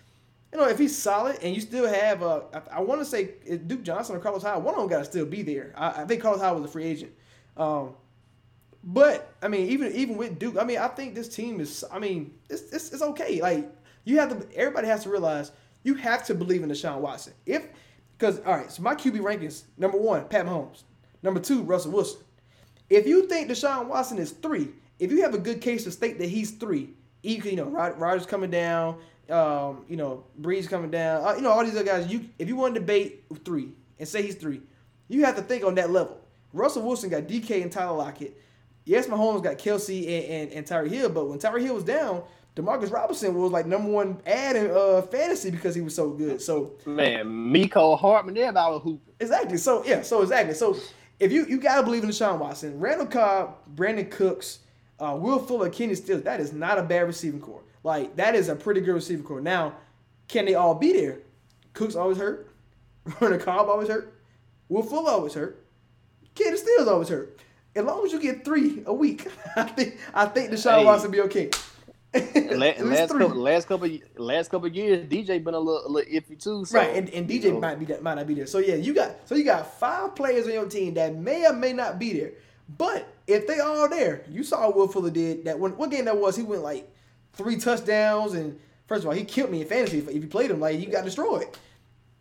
[0.51, 3.31] you know if he's solid and you still have uh, I, I want to say
[3.67, 5.73] Duke Johnson or Carlos Hyde, one of them got to still be there.
[5.77, 7.11] I, I think Carlos Hyde was a free agent.
[7.55, 7.93] Um,
[8.83, 11.83] but I mean, even even with Duke, I mean, I think this team is.
[11.91, 13.41] I mean, it's it's, it's okay.
[13.41, 13.69] Like
[14.05, 14.57] you have to.
[14.57, 15.51] Everybody has to realize
[15.83, 17.33] you have to believe in Deshaun Watson.
[17.45, 17.67] If
[18.17, 20.83] because all right, so my QB rankings: number one, Pat Mahomes;
[21.21, 22.21] number two, Russell Wilson.
[22.89, 24.69] If you think Deshaun Watson is three,
[24.99, 26.89] if you have a good case to state that he's three,
[27.21, 28.97] you you know Rodgers coming down,
[29.29, 32.11] um, you know Brees coming down, uh, you know all these other guys.
[32.11, 33.69] You if you want to debate three
[33.99, 34.61] and say he's three,
[35.07, 36.19] you have to think on that level.
[36.53, 38.37] Russell Wilson got DK and Tyler Lockett
[38.85, 42.23] yes, Mahomes got Kelce and, and, and Tyreek Hill, but when Tyreek Hill was down,
[42.55, 46.41] Demarcus Robinson was like number one ad in uh, fantasy because he was so good.
[46.41, 49.01] So man, Mecole Hardman, they're about hoop.
[49.19, 49.57] Exactly.
[49.57, 50.01] So yeah.
[50.01, 50.53] So exactly.
[50.53, 50.75] So
[51.19, 54.59] if you you gotta believe in Deshaun Watson, Randall Cobb, Brandin Cooks,
[54.99, 57.63] uh, Will Fuller, Kenny Stills, that is not a bad receiving core.
[57.83, 59.39] Like that is a pretty good receiving core.
[59.39, 59.75] Now,
[60.27, 61.19] can they all be there?
[61.71, 62.53] Cooks always hurt.
[63.21, 64.13] Randall Cobb always hurt.
[64.67, 65.65] Will Fuller always hurt.
[66.35, 67.40] Kenny Stills always hurt
[67.75, 70.85] as long as you get three a week, I think I think Deshaun hey.
[70.85, 71.49] Watson be okay.
[72.13, 76.37] last, last couple, last couple, last couple years, DJ been a little, a little iffy
[76.37, 76.65] too.
[76.65, 77.61] So, right, and, and DJ you know.
[77.61, 78.47] might be that might not be there.
[78.47, 81.53] So yeah, you got so you got five players on your team that may or
[81.53, 82.31] may not be there.
[82.77, 86.17] But if they are there, you saw what Fuller did that when what game that
[86.17, 86.35] was.
[86.35, 86.93] He went like
[87.33, 89.99] three touchdowns, and first of all, he killed me in fantasy.
[89.99, 91.47] If, if you played him, like you got destroyed.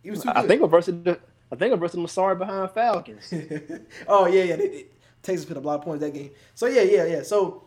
[0.03, 1.19] He was too I think versus the,
[1.51, 3.33] I think versus Masari behind Falcons.
[4.07, 4.55] oh yeah, yeah.
[4.55, 4.85] They,
[5.23, 6.31] Texas put up a lot of points that game.
[6.55, 7.21] So yeah, yeah, yeah.
[7.23, 7.65] So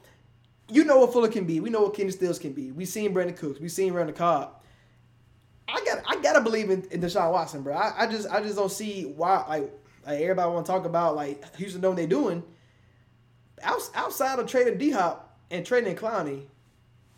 [0.68, 1.61] you know what Fuller can be.
[1.61, 2.72] We know what Kenny Stills can be.
[2.72, 3.61] We seen Brandin Cooks.
[3.61, 4.62] We seen Randall Cobb.
[5.68, 7.74] I got I gotta believe in, in Deshaun Watson, bro.
[7.74, 9.72] I, I just I just don't see why like,
[10.07, 12.42] like everybody want to talk about like Houston know what they doing.
[13.62, 16.44] Out, outside of trading D Hop, and trading Clowney,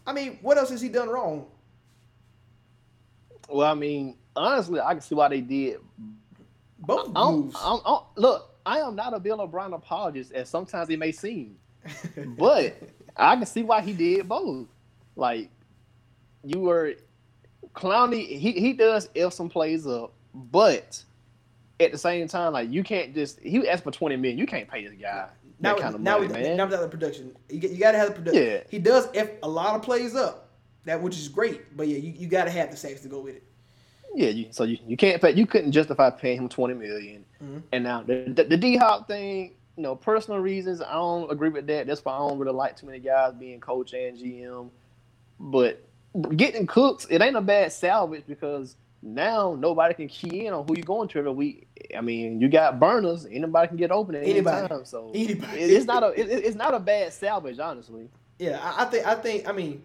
[0.07, 1.47] I mean, what else has he done wrong?
[3.49, 5.79] Well, I mean, honestly, I can see why they did
[6.79, 7.57] both moves.
[7.59, 11.57] I'm, I'm, look, I am not a Bill O'Brien apologist, as sometimes it may seem,
[12.37, 12.77] but
[13.17, 14.67] I can see why he did both.
[15.15, 15.49] Like,
[16.45, 16.95] you were
[17.75, 18.27] Clowney.
[18.27, 21.03] He he does F some plays up, but
[21.81, 24.37] at the same time, like you can't just he asked for twenty million.
[24.37, 25.29] You can't pay this guy
[25.61, 26.57] now, that kind of now, money, with, man.
[26.57, 28.43] now without the production, you, you got to have the production.
[28.43, 28.61] Yeah.
[28.69, 30.49] He does f a lot of plays up,
[30.85, 31.77] that which is great.
[31.77, 33.43] But yeah, you, you got to have the sacks to go with it.
[34.15, 35.33] Yeah, you, so you, you can't pay.
[35.33, 37.25] You couldn't justify paying him twenty million.
[37.43, 37.63] Mhm.
[37.73, 41.51] And now the the, the D Hop thing, you know, personal reasons, I don't agree
[41.51, 41.87] with that.
[41.87, 44.71] That's why I don't really like too many guys being coach and GM.
[45.39, 45.83] But
[46.37, 50.75] getting cooks, it ain't a bad salvage because now nobody can key in on who
[50.75, 51.69] you're going to every week.
[51.97, 53.27] I mean, you got burners.
[53.31, 54.85] Anybody can get open at any time.
[54.85, 55.59] So Anybody.
[55.61, 58.09] it- it's not a it, it's not a bad salvage, honestly.
[58.39, 59.83] Yeah, I, I think I think I mean,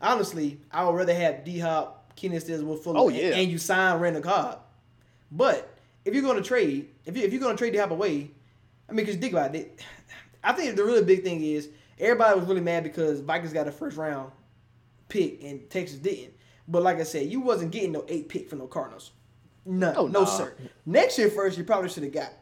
[0.00, 3.34] honestly, I would rather have D Hop, Keenan Stills, Will Fuller, Oh, and- yeah.
[3.34, 4.60] and, you sign Randall Cobb.
[5.32, 5.68] But
[6.04, 8.30] if you're going to trade, if you if you're going to trade D Hop away,
[8.88, 9.80] I mean, because think about it,
[10.44, 13.72] I think the really big thing is everybody was really mad because Vikings got a
[13.72, 14.32] first round
[15.08, 16.34] pick and Texas didn't.
[16.68, 19.12] But like I said, you wasn't getting no eight pick from no Cardinals.
[19.64, 20.24] No, Oh, no, nah.
[20.26, 20.54] sir.
[20.86, 22.32] Next year first, you probably should have got.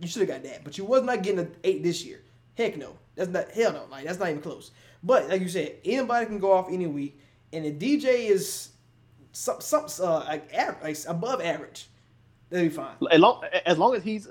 [0.00, 2.22] You should have got that, but you was not getting an eight this year.
[2.56, 3.84] Heck no, that's not hell no.
[3.90, 4.70] Like that's not even close.
[5.02, 7.18] But like you said, anybody can go off any week,
[7.52, 8.70] and the DJ is
[9.32, 11.88] some some uh, like, average, like above average.
[12.52, 12.94] That'll be fine.
[13.10, 14.28] As long as long as he's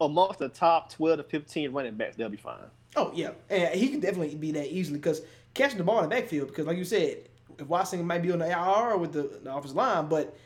[0.00, 2.58] amongst the top twelve to fifteen running backs, they'll be fine.
[2.96, 5.20] Oh yeah, and he can definitely be that easily because
[5.52, 6.48] catching the ball in the backfield.
[6.48, 9.76] Because like you said, if Watson might be on the IR with the, the offensive
[9.76, 10.36] line, but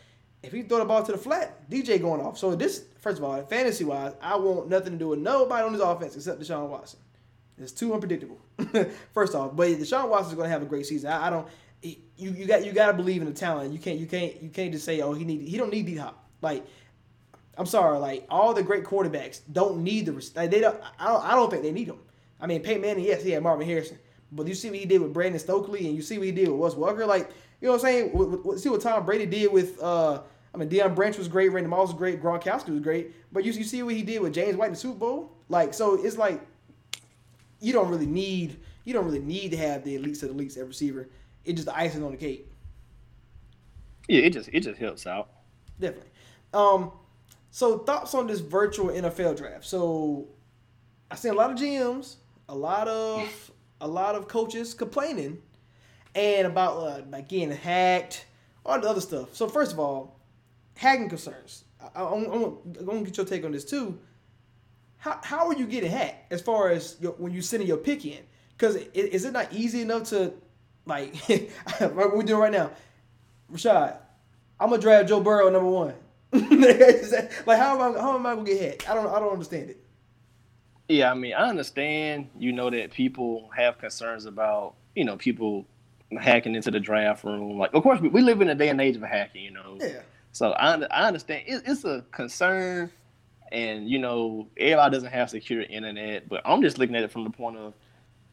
[0.43, 2.39] if he throw the ball to the flat, DJ going off.
[2.39, 5.73] So this, first of all, fantasy wise, I want nothing to do with nobody on
[5.73, 7.01] this offense except Deshaun Watson.
[7.59, 8.39] It's too unpredictable.
[9.13, 11.11] first off, but Deshaun Watson is going to have a great season.
[11.11, 11.47] I, I don't.
[11.83, 13.73] he- You you got you got to believe in the talent.
[13.73, 15.97] You can't you can't you can't just say oh he need he don't need D
[15.97, 16.65] Hop like.
[17.59, 20.81] I'm sorry, like all the great quarterbacks don't need the like they don't.
[20.99, 21.25] I don't.
[21.25, 21.99] I don't think they need them.
[22.41, 23.99] I mean, Peyton Manning, yes, he had Marvin Harrison,
[24.33, 26.49] but you see what he did with Brandon Stokley, and you see what he did
[26.49, 27.07] with Wes Welker.
[27.07, 27.31] Like,
[27.61, 28.59] you know what I'm saying?
[28.59, 29.83] See what Tom Brady did with.
[29.83, 30.23] uh
[30.55, 33.53] I mean, Deion Branch was great, Randy Moss was great, Gronkowski was great, but you,
[33.53, 35.37] you see what he did with James White in the Super Bowl.
[35.51, 36.41] Like, so it's like
[37.61, 40.57] you don't really need you don't really need to have the elites of the elites
[40.57, 41.09] at receiver.
[41.45, 42.51] It's just the icing on the cake.
[44.09, 45.29] Yeah, it just it just helps out.
[45.79, 46.11] Definitely.
[46.55, 46.93] Um,
[47.51, 49.65] so thoughts on this virtual NFL draft?
[49.65, 50.29] So
[51.11, 52.17] I seen a lot of GMs,
[52.49, 55.41] a lot of a lot of coaches complaining,
[56.15, 58.27] and about uh, like getting hacked,
[58.65, 59.35] all the other stuff.
[59.35, 60.19] So first of all,
[60.77, 61.65] hacking concerns.
[61.95, 62.25] I, I'm
[62.85, 63.99] gonna get your take on this too.
[64.99, 68.05] How, how are you getting hacked as far as your, when you're sending your pick
[68.05, 68.19] in?
[68.57, 70.33] Because is it not easy enough to
[70.87, 72.71] like like what we're doing right now?
[73.53, 73.97] Rashad,
[74.59, 75.95] I'm gonna draft Joe Burrow number one.
[76.33, 78.91] like how am I how am I gonna get hacked?
[78.91, 79.83] I don't I don't understand it.
[80.89, 82.29] Yeah, I mean, I understand.
[82.39, 85.67] You know that people have concerns about you know people
[86.21, 87.59] hacking into the draft room.
[87.59, 89.43] Like, of course, we, we live in a day and age of hacking.
[89.45, 90.01] You know, Yeah.
[90.33, 92.91] So I, I understand it, it's a concern,
[93.51, 97.25] and you know everybody doesn't have secure internet, but I'm just looking at it from
[97.25, 97.75] the point of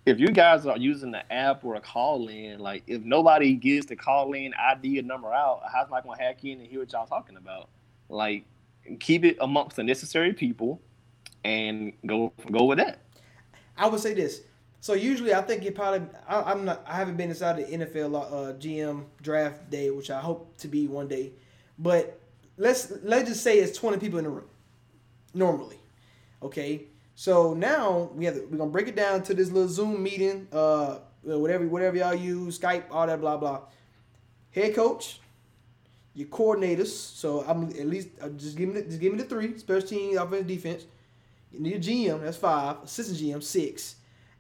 [0.06, 3.88] if you guys are using the app or a call in, like if nobody gives
[3.88, 6.92] the call in ID or number out, how's I gonna hack in and hear what
[6.92, 7.70] y'all talking about?
[8.10, 8.46] Like
[9.00, 10.82] keep it amongst the necessary people,
[11.44, 13.00] and go go with that.
[13.78, 14.42] I would say this.
[14.82, 16.08] So usually, I think it probably.
[16.28, 16.84] I, I'm not.
[16.88, 20.88] I haven't been inside the NFL uh, GM draft day, which I hope to be
[20.88, 21.32] one day.
[21.80, 22.20] But
[22.58, 24.50] let's let's just say it's 20 people in the room,
[25.34, 25.80] normally.
[26.44, 26.86] Okay.
[27.16, 30.48] So now we have to, we're gonna break it down to this little Zoom meeting.
[30.52, 33.62] Uh, whatever whatever y'all use, Skype, all that, blah blah.
[34.52, 35.20] Head coach,
[36.16, 36.88] your coordinators.
[36.88, 39.88] So I'm at least uh, just give me the, just give me the three: special
[39.88, 40.86] team, offense, defense.
[41.52, 42.78] You need a GM, that's five.
[42.84, 43.96] Assistant GM, six.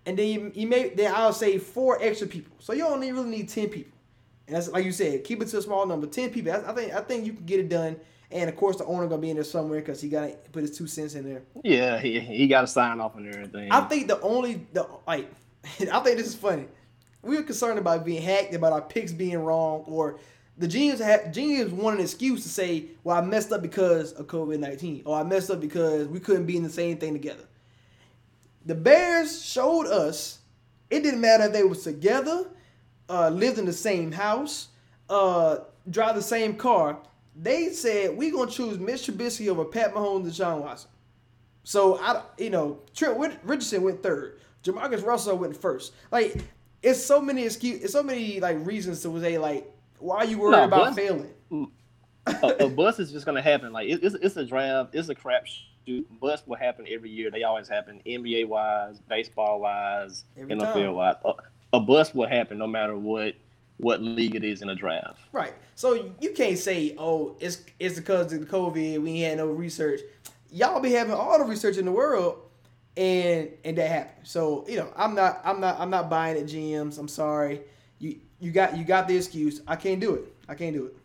[0.05, 2.55] And then you, you may then I'll say four extra people.
[2.59, 3.97] So you only really need ten people.
[4.47, 6.07] And that's like you said, keep it to a small number.
[6.07, 6.51] Ten people.
[6.51, 7.97] I, I think I think you can get it done.
[8.31, 10.61] And of course, the owner gonna be in there somewhere because he got to put
[10.61, 11.43] his two cents in there.
[11.63, 13.71] Yeah, he, he got to sign off on everything.
[13.71, 15.31] I think the only the like
[15.63, 16.65] I think this is funny.
[17.21, 20.19] We were concerned about being hacked, about our picks being wrong, or
[20.57, 24.27] the GMs have GMs want an excuse to say, "Well, I messed up because of
[24.27, 27.43] COVID nineteen, or I messed up because we couldn't be in the same thing together."
[28.65, 30.39] The Bears showed us
[30.89, 32.49] it didn't matter if they was together,
[33.09, 34.69] uh, lived in the same house,
[35.09, 35.57] uh,
[35.89, 36.99] drive the same car.
[37.35, 40.89] They said we gonna choose Mitch Trubisky over Pat Mahomes and Deshaun Watson.
[41.63, 44.39] So I, you know, Trent Richardson went third.
[44.63, 45.93] Jamarcus Russell went first.
[46.11, 46.37] Like,
[46.81, 50.39] it's so many excuse, it's so many like reasons to say like, why are you
[50.39, 51.31] worried no, about failing?
[52.27, 53.71] a, a, bust is just gonna happen.
[53.71, 55.45] Like it, it's it's a draft, it's a crap
[55.85, 56.07] shoot.
[56.19, 57.31] Bust will happen every year.
[57.31, 58.01] They always happen.
[58.05, 60.93] NBA wise, baseball wise, every NFL time.
[60.93, 61.33] wise, a,
[61.73, 63.35] a bust will happen no matter what
[63.77, 65.19] what league it is in a draft.
[65.31, 65.53] Right.
[65.75, 69.01] So you can't say, oh, it's it's because of the COVID.
[69.01, 70.01] We had no research.
[70.51, 72.39] Y'all be having all the research in the world,
[72.95, 74.27] and and that happened.
[74.27, 76.97] So you know, I'm not I'm not I'm not buying it, GMs.
[76.97, 77.61] I'm sorry.
[78.39, 79.61] You got you got the excuse.
[79.67, 80.33] I can't do it.
[80.47, 80.95] I can't do it.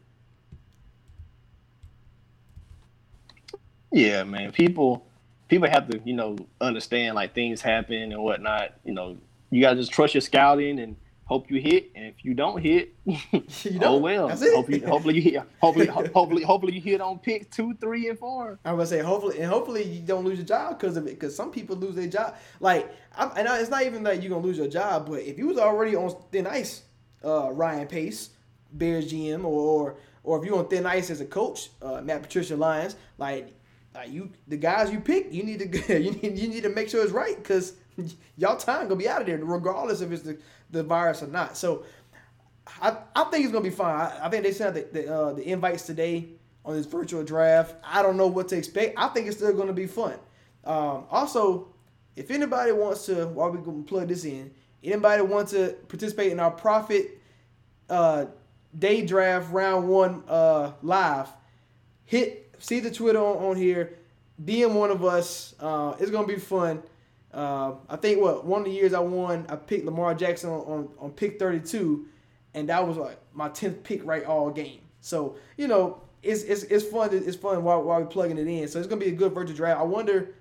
[3.93, 4.53] Yeah, man.
[4.53, 5.07] People
[5.49, 8.75] people have to, you know, understand like things happen and whatnot.
[8.85, 9.19] You know,
[9.51, 11.91] you gotta just trust your scouting and hope you hit.
[11.95, 13.41] And if you don't hit, you oh
[13.79, 13.85] don't.
[13.85, 14.29] oh well.
[14.29, 15.43] Hopefully, hopefully you hit.
[15.61, 18.59] Hopefully, hopefully, hopefully you hit on pick two, three, and four.
[18.65, 21.11] I was say hopefully, and hopefully you don't lose your job because of it.
[21.11, 22.37] Because some people lose their job.
[22.61, 25.47] Like, I'm, and it's not even that you're gonna lose your job, but if you
[25.47, 26.83] was already on thin ice,
[27.25, 28.31] uh, Ryan Pace,
[28.73, 32.23] Bears GM, or, or or if you're on thin ice as a coach, uh, Matt
[32.23, 33.55] Patricia Lions, like
[33.95, 36.89] uh, you the guys you pick, you need to you need you need to make
[36.89, 37.75] sure it's right because
[38.37, 40.39] y'all time gonna be out of there regardless if it's the,
[40.71, 41.57] the virus or not.
[41.57, 41.85] So
[42.81, 43.95] I, I think it's gonna be fine.
[43.95, 46.29] I, I think they sent the the, uh, the, invites today
[46.65, 47.75] on this virtual draft.
[47.83, 48.99] I don't know what to expect.
[48.99, 50.15] I think it's still gonna be fun.
[50.65, 51.75] Um, also,
[52.17, 54.51] if anybody wants to, while we can plug this in,
[54.83, 57.19] anybody wants to participate in our profit
[57.89, 58.27] uh,
[58.79, 61.29] day draft round one uh, live,
[62.05, 63.97] hit see the Twitter on, on here.
[64.43, 65.55] DM one of us.
[65.61, 66.83] Uh, it's gonna be fun.
[67.33, 70.61] Uh, I think what one of the years I won, I picked Lamar Jackson on,
[70.61, 72.07] on, on pick 32,
[72.55, 74.81] and that was like my 10th pick right all game.
[75.01, 77.11] So you know it's it's, it's fun.
[77.13, 78.69] It's fun while, while we're plugging it in.
[78.69, 79.81] So it's gonna be a good virtual draft.
[79.81, 80.35] I wonder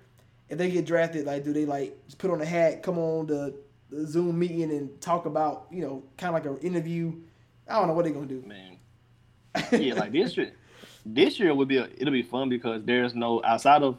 [0.48, 1.26] if they get drafted.
[1.26, 3.54] Like, do they like put on a hat, come on the,
[3.90, 7.12] the Zoom meeting, and talk about you know kind of like an interview?
[7.68, 8.42] I don't know what they're gonna do.
[8.46, 8.78] Man,
[9.72, 10.52] yeah, like this year,
[11.04, 13.98] this year would be a, it'll be fun because there's no outside of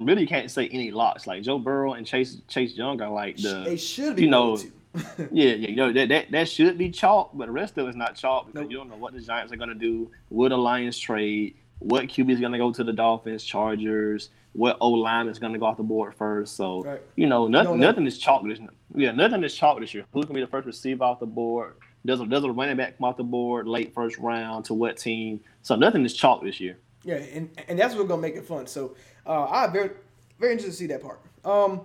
[0.00, 3.62] really can't say any locks like Joe Burrow and Chase Chase Young are like the
[3.64, 4.58] they should be you know
[5.30, 7.96] yeah yeah you know that, that that should be chalk but the rest of it's
[7.96, 8.70] not chalk because nope.
[8.70, 12.30] you don't know what the Giants are gonna do what the Lions trade what QB
[12.30, 15.82] is gonna go to the Dolphins Chargers what O line is gonna go off the
[15.82, 17.02] board first so right.
[17.16, 18.58] you know nothing nothing is chalk this
[18.94, 21.74] yeah nothing is chalk this year who's gonna be the first receiver off the board
[22.04, 24.96] does a does a running back come off the board late first round to what
[24.96, 25.40] team?
[25.62, 26.78] So nothing is chalk this year.
[27.04, 28.66] Yeah, and, and that's what's gonna make it fun.
[28.66, 28.96] So
[29.26, 29.90] uh, I'm very
[30.38, 31.20] very interested to see that part.
[31.44, 31.82] Um,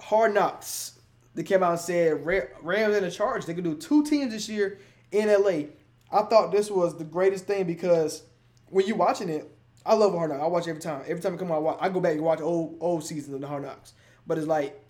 [0.00, 0.94] Hard Knocks.
[1.34, 3.46] They came out and said Rams in a charge.
[3.46, 4.78] They could do two teams this year
[5.12, 5.68] in LA.
[6.10, 8.22] I thought this was the greatest thing because
[8.70, 9.48] when you're watching it,
[9.88, 10.42] I love Hard Knocks.
[10.42, 11.02] I watch every time.
[11.08, 13.34] Every time I come out, I, watch, I go back and watch old old seasons
[13.34, 13.94] of the Hard Knocks.
[14.26, 14.84] But it's like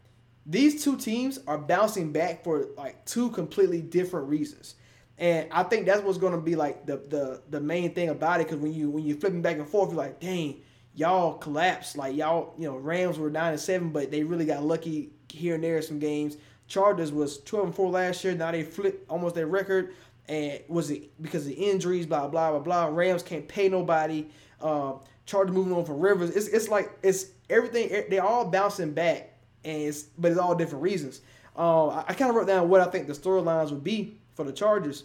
[0.45, 4.75] these two teams are bouncing back for like two completely different reasons.
[5.17, 8.41] And I think that's what's going to be like the the the main thing about
[8.41, 10.63] it because when you when you're flipping back and forth, you're like, dang,
[10.95, 11.97] y'all collapsed.
[11.97, 15.55] Like y'all, you know, Rams were nine and seven, but they really got lucky here
[15.55, 16.39] and there some games.
[16.67, 18.35] Chargers was twelve and four last year.
[18.35, 19.95] Now they flipped almost their record.
[20.29, 22.05] And was it because of injuries?
[22.05, 22.87] Blah blah blah blah.
[22.87, 24.27] Rams can't pay nobody.
[24.61, 24.95] Uh,
[25.27, 26.31] Chargers moving on from Rivers.
[26.35, 28.05] It's it's like it's everything.
[28.09, 29.35] They're all bouncing back
[29.65, 31.21] and it's, but it's all different reasons.
[31.57, 34.45] Uh, I, I kind of wrote down what I think the storylines would be for
[34.45, 35.05] the Chargers.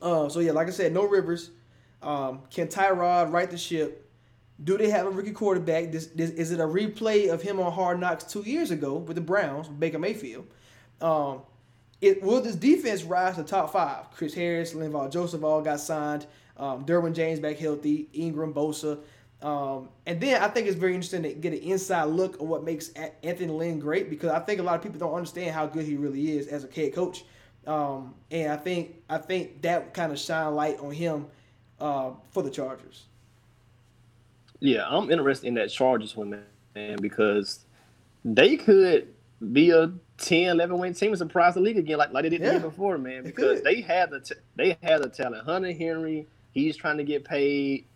[0.00, 1.50] Uh, so yeah, like I said, no Rivers.
[2.02, 4.04] Um, can Tyrod right the ship?
[4.62, 5.92] Do they have a rookie quarterback?
[5.92, 9.14] This, this, is it a replay of him on Hard Knocks two years ago with
[9.14, 10.46] the Browns, with Baker Mayfield?
[11.00, 11.42] Um,
[12.00, 14.10] it will this defense rise to top five?
[14.12, 16.26] Chris Harris, Linval Joseph all got signed.
[16.58, 18.08] Um, Derwin James back healthy.
[18.12, 18.98] Ingram, Bosa.
[19.40, 22.64] Um, and then I think it's very interesting to get an inside look of what
[22.64, 22.90] makes
[23.22, 25.96] Anthony Lynn great because I think a lot of people don't understand how good he
[25.96, 27.24] really is as a head coach.
[27.66, 31.26] Um, and I think I think that kind of shine light on him
[31.80, 33.04] uh, for the Chargers.
[34.60, 36.42] Yeah, I'm interested in that Chargers one,
[36.74, 37.64] man, because
[38.24, 39.14] they could
[39.52, 42.40] be a 10, 11 win team and surprise the league again, like, like they did
[42.40, 43.22] yeah, the year before, man.
[43.22, 45.44] Because they, they had the t- they had the talent.
[45.44, 47.86] Hunter Henry, he's trying to get paid.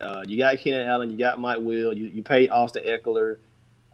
[0.00, 3.38] Uh, you got Keenan Allen, you got Mike Will, you, you paid Austin Ekeler.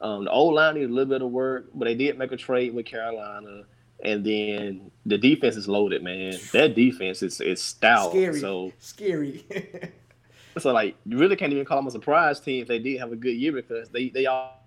[0.00, 2.36] Um, the old line needs a little bit of work, but they did make a
[2.36, 3.64] trade with Carolina.
[4.02, 6.34] And then the defense is loaded, man.
[6.52, 8.10] That defense is is stout.
[8.10, 8.40] Scary.
[8.40, 9.46] So scary.
[10.58, 13.12] so like you really can't even call them a surprise team if they did have
[13.12, 14.64] a good year because they they all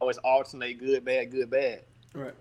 [0.00, 1.80] always alternate good, bad, good, bad.
[2.14, 2.34] Right.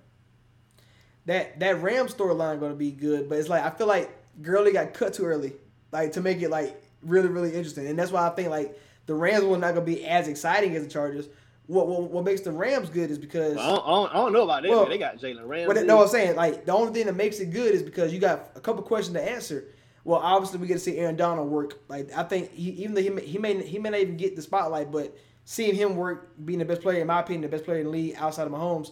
[1.26, 4.12] That that Ram storyline going to be good, but it's like I feel like
[4.42, 5.54] Gurley got cut too early,
[5.92, 7.88] like to make it like really, really interesting.
[7.88, 10.84] And that's why I think like the Rams will not gonna be as exciting as
[10.84, 11.28] the Chargers.
[11.68, 14.34] what, what what makes the Rams good is because I don't, I don't, I don't
[14.34, 14.70] know about that.
[14.70, 14.86] Well.
[14.86, 15.74] They got Jalen Ramsey.
[15.74, 18.20] But no, I'm saying like the only thing that makes it good is because you
[18.20, 19.66] got a couple questions to answer.
[20.06, 21.80] Well, obviously we get to see Aaron Donald work.
[21.88, 24.36] Like I think he, even though he may, he may he may not even get
[24.36, 25.16] the spotlight, but
[25.46, 27.92] seeing him work, being the best player in my opinion, the best player in the
[27.92, 28.92] league outside of Mahomes,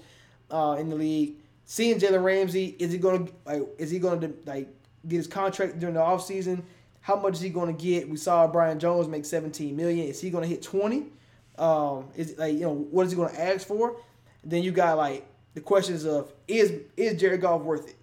[0.50, 1.36] uh, in the league.
[1.66, 4.70] Seeing Jalen Ramsey, is he gonna like is he gonna like
[5.08, 6.64] get his contract during the offseason?
[7.02, 8.10] How much is he gonna get?
[8.10, 10.08] We saw Byron Jones make 17 million.
[10.08, 11.08] Is he gonna hit 20?
[11.58, 13.97] Um, is like you know what is he gonna ask for?
[14.43, 17.95] Then you got like the questions of is is Jared Goff worth it?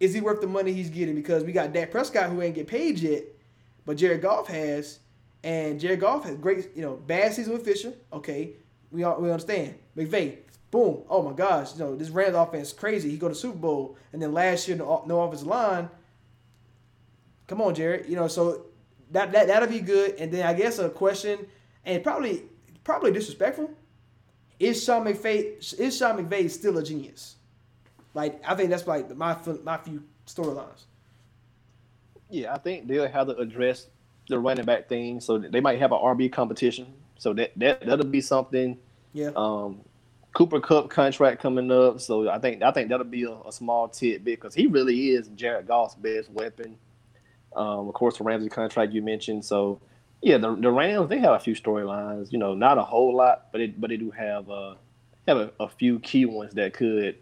[0.00, 1.14] Is he worth the money he's getting?
[1.14, 3.24] Because we got Dak Prescott who ain't get paid yet,
[3.86, 4.98] but Jared Goff has,
[5.42, 7.92] and Jared Goff has great, you know, bad season with Fisher.
[8.12, 8.52] Okay,
[8.90, 9.74] we all, we understand.
[9.96, 10.38] McVay,
[10.70, 13.10] boom, oh my gosh, you know this Rams offense crazy.
[13.10, 15.88] He go to Super Bowl, and then last year no, no offensive line.
[17.46, 18.66] Come on, Jared, you know so
[19.10, 20.16] that that that'll be good.
[20.18, 21.46] And then I guess a question,
[21.84, 22.42] and probably
[22.82, 23.70] probably disrespectful.
[24.58, 27.36] Is Sean McVay is Sean McVay still a genius?
[28.14, 30.84] Like I think that's like my my few storylines.
[32.30, 33.88] Yeah, I think they'll have to address
[34.28, 35.20] the running back thing.
[35.20, 36.92] So they might have an RB competition.
[37.18, 38.78] So that that that'll be something.
[39.12, 39.30] Yeah.
[39.36, 39.80] Um,
[40.32, 42.00] Cooper Cup contract coming up.
[42.00, 45.28] So I think I think that'll be a, a small tidbit because he really is
[45.28, 46.76] Jared Goff's best weapon.
[47.56, 49.44] Um, of course, the Ramsey contract you mentioned.
[49.44, 49.80] So
[50.22, 52.32] yeah, the, the Rams they have a few storylines.
[52.32, 54.74] You know, not a whole lot, but it but they do have uh
[55.28, 57.16] have a, a few key ones that could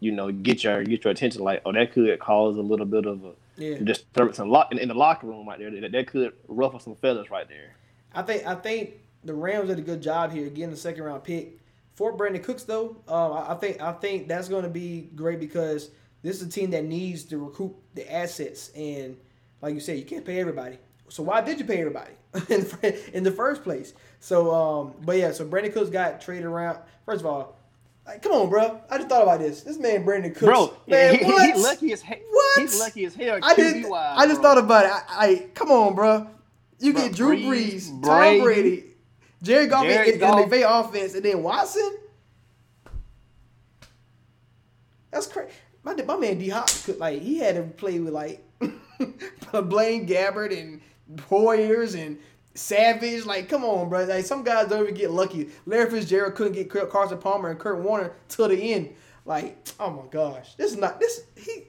[0.00, 1.42] you know get your get your attention.
[1.42, 3.78] Like oh, that could cause a little bit of a Yeah.
[3.82, 5.70] disturbance in, lock, in, in the locker room right there.
[5.80, 7.74] That, that could ruffle some feathers right there.
[8.14, 11.24] I think I think the Rams did a good job here getting the second round
[11.24, 11.58] pick
[11.94, 12.96] for Brandin Cooks though.
[13.08, 15.90] Um, I, I think I think that's going to be great because
[16.22, 19.16] this is a team that needs to recoup the assets and
[19.60, 20.78] like you said, you can't pay everybody.
[21.08, 23.94] So why did you pay everybody in, the- in the first place?
[24.20, 26.78] So um, but yeah, so Brandin Cooks got traded around.
[27.06, 27.54] First of all.
[28.06, 28.80] Like, come on, bro!
[28.90, 29.60] I just thought about this.
[29.64, 31.54] This man, Brandin Cooks, Bro, man, he, he- what?
[31.54, 32.16] he lucky as hell.
[32.30, 32.60] What?
[32.62, 33.38] He's lucky as hell.
[33.42, 33.84] I did.
[33.84, 34.42] I just bro.
[34.54, 34.90] thought about it.
[34.90, 36.26] I, I come on, bro.
[36.78, 38.84] You Bro, get Drew Brees, Brees, Tom Brady,
[39.42, 41.98] Jared Goff, Jared and, and McVay offense, and then Watson.
[45.10, 45.52] That's crazy.
[45.82, 48.42] My, my man D Hop could like he had to play with like
[49.64, 50.80] Blaine Gabbert and
[51.16, 52.18] Poyers and
[52.54, 53.24] Savage.
[53.24, 54.04] Like, come on, bro.
[54.04, 55.48] Like some guys don't even get lucky.
[55.66, 58.90] Larry Fitzgerald couldn't get Carson Palmer and Kurt Warner till the end.
[59.24, 61.22] Like, oh my gosh, this is not this.
[61.36, 61.64] He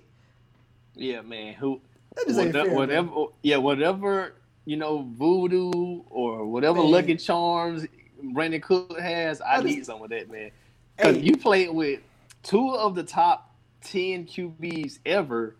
[0.95, 1.53] Yeah, man.
[1.55, 1.81] Who?
[2.15, 4.33] That just ain't whatever, fair, whatever yeah, whatever
[4.65, 6.91] you know, voodoo or whatever Man.
[6.91, 7.85] lucky charms
[8.23, 10.51] Brandin Cook has, I, I just- need some of that, man.
[10.97, 11.21] Because Hey.
[11.21, 12.01] you played with
[12.43, 15.55] two of the top ten QBs ever,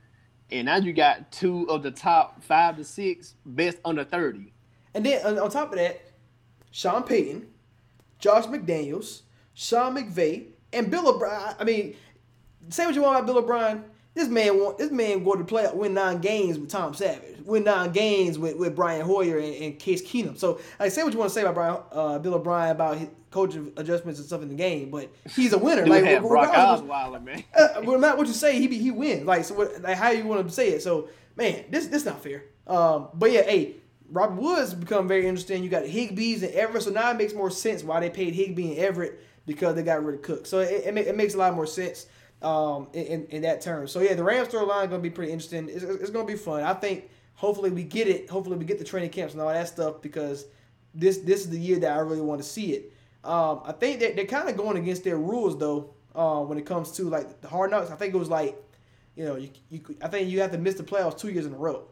[0.52, 4.54] and now you got two of the top five to six best under thirty.
[4.93, 6.02] And then on, top of that,
[6.72, 7.47] Sean Payton,
[8.18, 9.22] Josh McDaniels,
[9.54, 11.56] Sean McVay, and Bill O'Brien.
[11.60, 11.95] I mean,
[12.70, 13.84] say what you want about Bill O'Brien.
[14.16, 17.64] This man want this man go to play win nine games with Tom Savage, win
[17.64, 20.38] nine games with, with Brian Hoyer and, and Case Keenum.
[20.38, 23.10] So I say what you want to say about Brian, uh, Bill O'Brien about his
[23.30, 25.86] coaching adjustments and stuff in the game, but he's a winner.
[25.86, 27.43] Like had Brock Osweiler, man.
[27.55, 29.26] uh, well, not what you say, he be, he wins.
[29.26, 30.82] Like so, what, like how you want to say it.
[30.82, 32.45] So, man, this this not fair.
[32.66, 33.76] Um, but yeah, hey,
[34.10, 35.64] Robert Woods become very interesting.
[35.64, 38.72] You got Higbee's and Everett, so now it makes more sense why they paid Higbee
[38.72, 40.45] and Everett because they got rid of Cook.
[40.45, 42.07] So it, it, it makes a lot more sense
[42.42, 43.88] um, in, in, that term.
[43.88, 45.68] So yeah, the Rams storyline is gonna be pretty interesting.
[45.70, 46.64] It's, it's gonna be fun.
[46.64, 48.30] I think hopefully we get it.
[48.30, 50.46] Hopefully we get the training camps and all that stuff because
[50.94, 52.94] this this is the year that I really want to see it.
[53.24, 56.66] Um, I think that they're kind of going against their rules though uh, when it
[56.66, 57.92] comes to like the hard knocks.
[57.92, 58.56] I think it was like,
[59.16, 61.54] you know, you, you I think you have to miss the playoffs two years in
[61.54, 61.84] a row.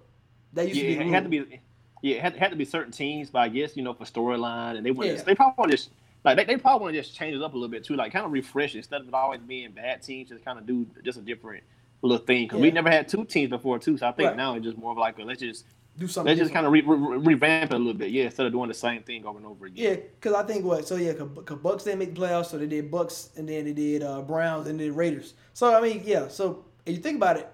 [0.54, 1.62] That used Yeah, to be it had to be.
[2.04, 4.78] Yeah, it had, had to be certain teams, but I guess you know for storyline,
[4.78, 5.22] and they want Yeah.
[5.22, 5.89] they probably want just
[6.28, 8.12] like they, they probably want to just change it up a little bit too, like
[8.12, 10.86] kind of refresh it instead of it always being bad teams, just kind of do
[11.04, 11.64] just a different
[12.02, 14.38] little thing because we never had two teams before too, so I think Right.
[14.38, 15.66] now it's just more of like a, let's just
[15.98, 16.30] do something.
[16.30, 18.68] let's just kind of re- re- revamp it a little bit, yeah, instead of doing
[18.68, 19.84] the same thing over and over again.
[19.84, 22.68] Yeah, because I think what so yeah, because Bucks didn't make the playoffs, so they
[22.68, 25.34] did Bucks and then they did uh, Browns and then Raiders.
[25.54, 26.28] So I mean, yeah.
[26.28, 27.50] So if you think about it,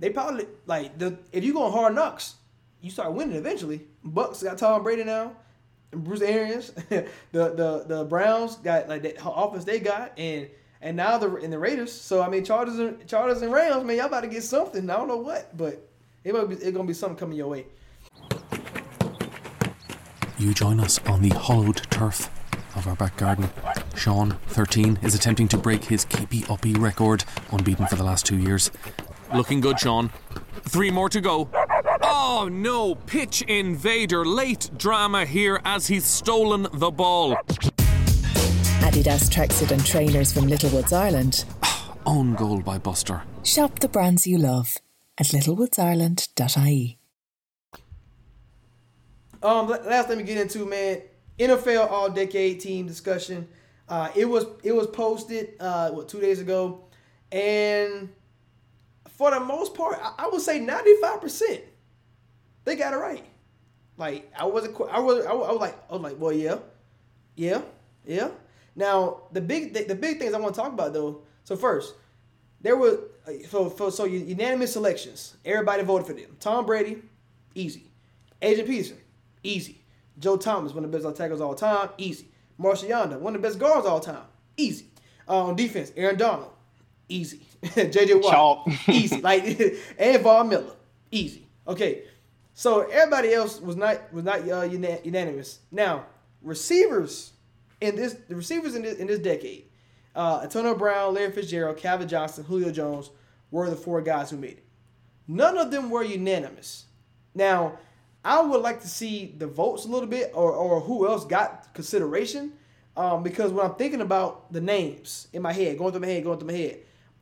[0.00, 2.34] they probably like the if you go on hard knocks,
[2.80, 3.82] you start winning eventually.
[4.02, 5.36] Bucks got Tom Brady now,
[5.96, 6.70] Bruce Arians.
[6.88, 10.48] the the the Browns got like that offense they got, and
[10.80, 11.92] and now the in the Raiders.
[11.92, 14.88] So I mean, Chargers and Chargers and Rams, man, y'all about to get something.
[14.88, 15.88] I don't know what, but
[16.24, 17.66] it might be it's gonna be something coming your way.
[20.38, 22.28] You join us on the hollowed turf
[22.76, 23.48] of our back garden.
[23.96, 28.36] Sean, 13, is attempting to break his keepy uppy record, unbeaten for the last two
[28.36, 28.70] years.
[29.34, 30.10] Looking good, Sean.
[30.68, 31.48] Three more to go.
[32.18, 37.34] Oh no, pitch invader, late drama here as he's stolen the ball.
[38.80, 41.44] Adidas tracksuit and trainers from Littlewoods, Ireland.
[42.06, 43.22] Own goal by Buster.
[43.42, 44.78] Shop the brands you love
[45.18, 46.98] at littlewoodsIreland.ie.
[49.42, 51.02] Um, last thing we get into, man,
[51.38, 53.46] NFL All Decade Team discussion.
[53.90, 56.86] Uh, it was it was posted uh, what two days ago,
[57.30, 58.08] and
[59.06, 61.60] for the most part, I, I would say ninety five percent
[62.66, 63.24] they got it right.
[63.96, 66.58] Like I wasn't, I was, I was, like, I was like, well, yeah,
[67.34, 67.62] yeah,
[68.04, 68.28] yeah.
[68.74, 71.22] Now the big, the, the big things I want to talk about though.
[71.44, 71.94] So first,
[72.60, 73.00] there were
[73.48, 75.36] so so, so unanimous selections.
[75.44, 76.36] Everybody voted for them.
[76.40, 77.02] Tom Brady,
[77.54, 77.86] easy.
[78.42, 78.98] Adrian Peterson,
[79.42, 79.80] easy.
[80.18, 82.28] Joe Thomas, one of the best tackles all time, easy.
[82.58, 84.24] Marshal Yanda, one of the best guards all time,
[84.56, 84.86] easy.
[85.28, 86.50] Uh, on defense, Aaron Donald,
[87.08, 87.40] easy.
[87.62, 89.20] JJ Watt, easy.
[89.20, 89.44] Like
[89.98, 90.74] and Von Miller,
[91.10, 91.46] easy.
[91.66, 92.04] Okay,
[92.58, 95.58] so everybody else was not was not uh, unanimous.
[95.70, 96.06] Now
[96.40, 97.34] receivers
[97.82, 99.66] in this the receivers in this in this decade,
[100.14, 103.10] uh, Antonio Brown, Larry Fitzgerald, Calvin Johnson, Julio Jones
[103.50, 104.64] were the four guys who made it.
[105.28, 106.86] None of them were unanimous.
[107.34, 107.78] Now
[108.24, 111.74] I would like to see the votes a little bit, or or who else got
[111.74, 112.54] consideration,
[112.96, 116.24] um, because when I'm thinking about the names in my head, going through my head,
[116.24, 116.78] going through my head,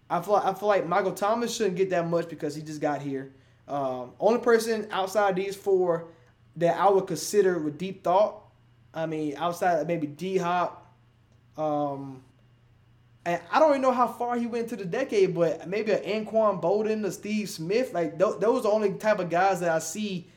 [0.09, 3.03] I feel I feel like Michael Thomas shouldn't get that much because he just got
[3.03, 3.33] here.
[3.67, 6.09] Um, only person outside these four
[6.57, 8.43] that I would consider with deep thought.
[8.93, 10.93] I mean, outside maybe D Hop.
[11.57, 12.23] Um,
[13.27, 16.03] and I don't even know how far he went to the decade, but maybe an
[16.03, 17.95] Anquan Boldin, a Steve Smith.
[17.95, 20.29] Like th- those are the only type of guys that I see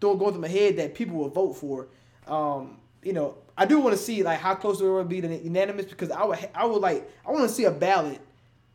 [0.00, 1.88] going through my head that people will vote for.
[2.26, 5.36] Um, you know, I do want to see like how close it would be to
[5.36, 8.20] unanimous because I would I would like I want to see a ballot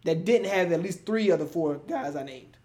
[0.04, 2.58] that didn't have at least three of the four guys I named.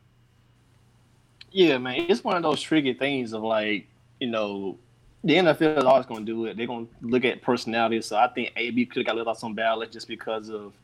[1.57, 3.87] Yeah, man, it's one of those tricky things of like,
[4.21, 4.77] you know,
[5.25, 6.55] the NFL is always going to do it.
[6.55, 8.03] They're going to look at personality.
[8.03, 10.75] So I think AB could have got left off some ballot just because of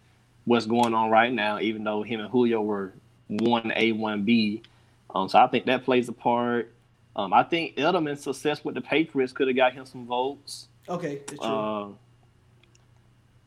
[0.46, 2.94] what's going on right now, even though him and Julio were
[3.30, 4.62] 1A, 1B.
[5.14, 6.72] Um, so I think that plays a part.
[7.16, 10.68] Um, I think Edelman's success with the Patriots could have got him some votes.
[10.88, 11.50] Okay, that's true.
[11.50, 11.88] uh,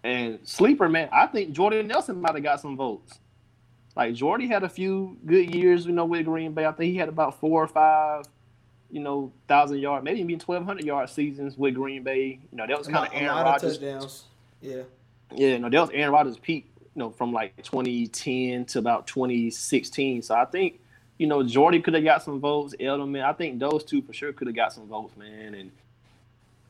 [0.03, 3.17] and sleeper man, I think Jordan Nelson might have got some votes.
[3.95, 6.65] Like Jordy had a few good years, you know, with Green Bay.
[6.65, 8.25] I think he had about four or five,
[8.91, 12.39] you know, thousand yard, maybe even twelve hundred yard seasons with Green Bay.
[12.51, 13.77] You know, that was kind of Aaron Rodgers.
[13.77, 14.23] touchdowns.
[14.61, 14.83] Yeah.
[15.33, 16.69] Yeah, no, that was Aaron Rodgers' peak.
[16.95, 20.21] You know, from like 2010 to about 2016.
[20.21, 20.79] So I think,
[21.17, 22.73] you know, Jordy could have got some votes.
[22.79, 25.55] Edelman, I think those two for sure could have got some votes, man.
[25.55, 25.71] And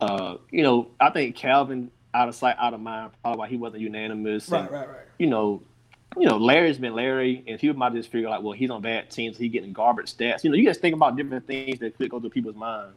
[0.02, 3.58] uh, you know, I think Calvin out of sight, out of mind, probably why he
[3.58, 4.50] wasn't unanimous.
[4.50, 4.98] Right, and, right, right.
[5.20, 5.62] You know,
[6.18, 9.10] you know, Larry's been Larry, and people might just figure like, well, he's on bad
[9.10, 10.44] teams, he's getting garbage stats.
[10.44, 12.94] You know, you guys think about different things that could go through people's mind.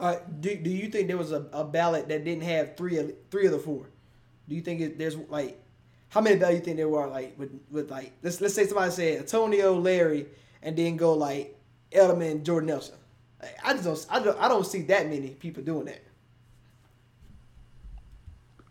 [0.00, 3.12] Uh, do, do you think there was a, a ballot that didn't have three of
[3.30, 3.86] three of the four?
[4.48, 5.60] Do you think it, there's like
[6.08, 8.92] how many ballots you think there were like with, with like let's let's say somebody
[8.92, 10.26] said Antonio, Larry,
[10.62, 11.58] and then go like
[11.90, 12.94] Edelman, Jordan Nelson.
[13.42, 16.04] Like, I just don't I don't I don't see that many people doing that.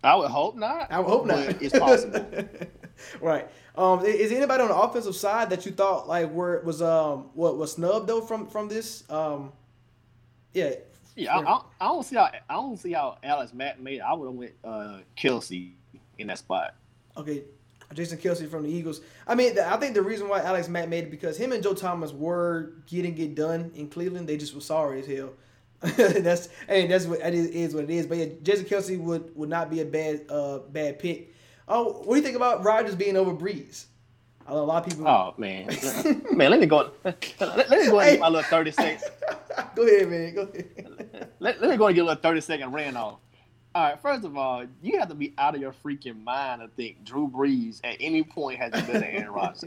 [0.03, 0.91] I would hope not.
[0.91, 1.61] I would hope not.
[1.61, 2.25] It's possible.
[3.21, 3.47] right.
[3.75, 7.57] Um, is anybody on the offensive side that you thought like were was um what
[7.57, 9.03] was snubbed though from from this?
[9.09, 9.51] Um,
[10.53, 10.73] yeah.
[11.15, 13.95] Yeah, I, I, don't see how I don't see how Alex Mack made.
[13.95, 14.01] It.
[14.01, 15.71] I would have went uh, Kelce
[16.19, 16.75] in that spot.
[17.17, 17.43] Okay,
[17.93, 19.01] Jason Kelce from the Eagles.
[19.25, 21.73] I mean, I think the reason why Alex Mack made it because him and Joe
[21.73, 24.29] Thomas were getting it done in Cleveland.
[24.29, 25.31] They just were sorry as hell.
[25.81, 28.07] that's and that's what it is what it is.
[28.07, 31.33] But yeah, Jason Kelce would would not be a bad uh bad pick.
[31.67, 33.85] Oh, what do you think about Rodgers being over Brees?
[34.47, 35.07] A lot of people.
[35.07, 35.67] Oh man,
[36.31, 36.91] man, let me go.
[37.03, 39.03] Let, let me go and get my little thirty seconds.
[39.75, 40.35] go ahead, man.
[40.35, 41.29] Go ahead.
[41.39, 43.19] Let, let me go and get a little thirty second rant off.
[43.75, 46.69] All right, first of all, you have to be out of your freaking mind to
[46.69, 49.65] think Drew Brees at any point has been better than Aaron Rodgers.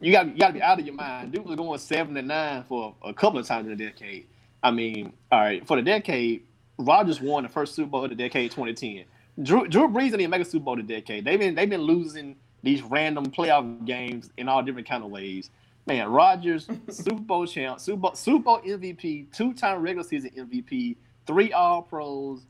[0.00, 1.32] You got you got to be out of your mind.
[1.32, 4.26] Dude was going seven to nine for a couple of times in the decade.
[4.62, 6.44] I mean, all right, for the decade,
[6.78, 9.04] Rodgers won the first Super Bowl of the decade, 2010.
[9.40, 11.24] Drew, Drew Brees didn't even make a Super Bowl the decade.
[11.24, 15.50] They've been they've been losing these random playoff games in all different kind of ways.
[15.86, 20.96] Man, Rodgers, Super Bowl champ, Super Bowl, Super Bowl MVP, two time regular season MVP,
[21.26, 22.42] three All Pros.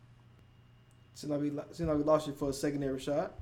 [1.15, 3.39] Seems like we seems like we lost you for a secondary shot.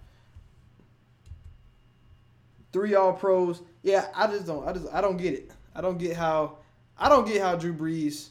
[2.72, 3.62] Three All Pros.
[3.82, 4.68] Yeah, I just don't.
[4.68, 5.50] I just I don't get it.
[5.74, 6.58] I don't get how.
[6.98, 8.28] I don't get how Drew Brees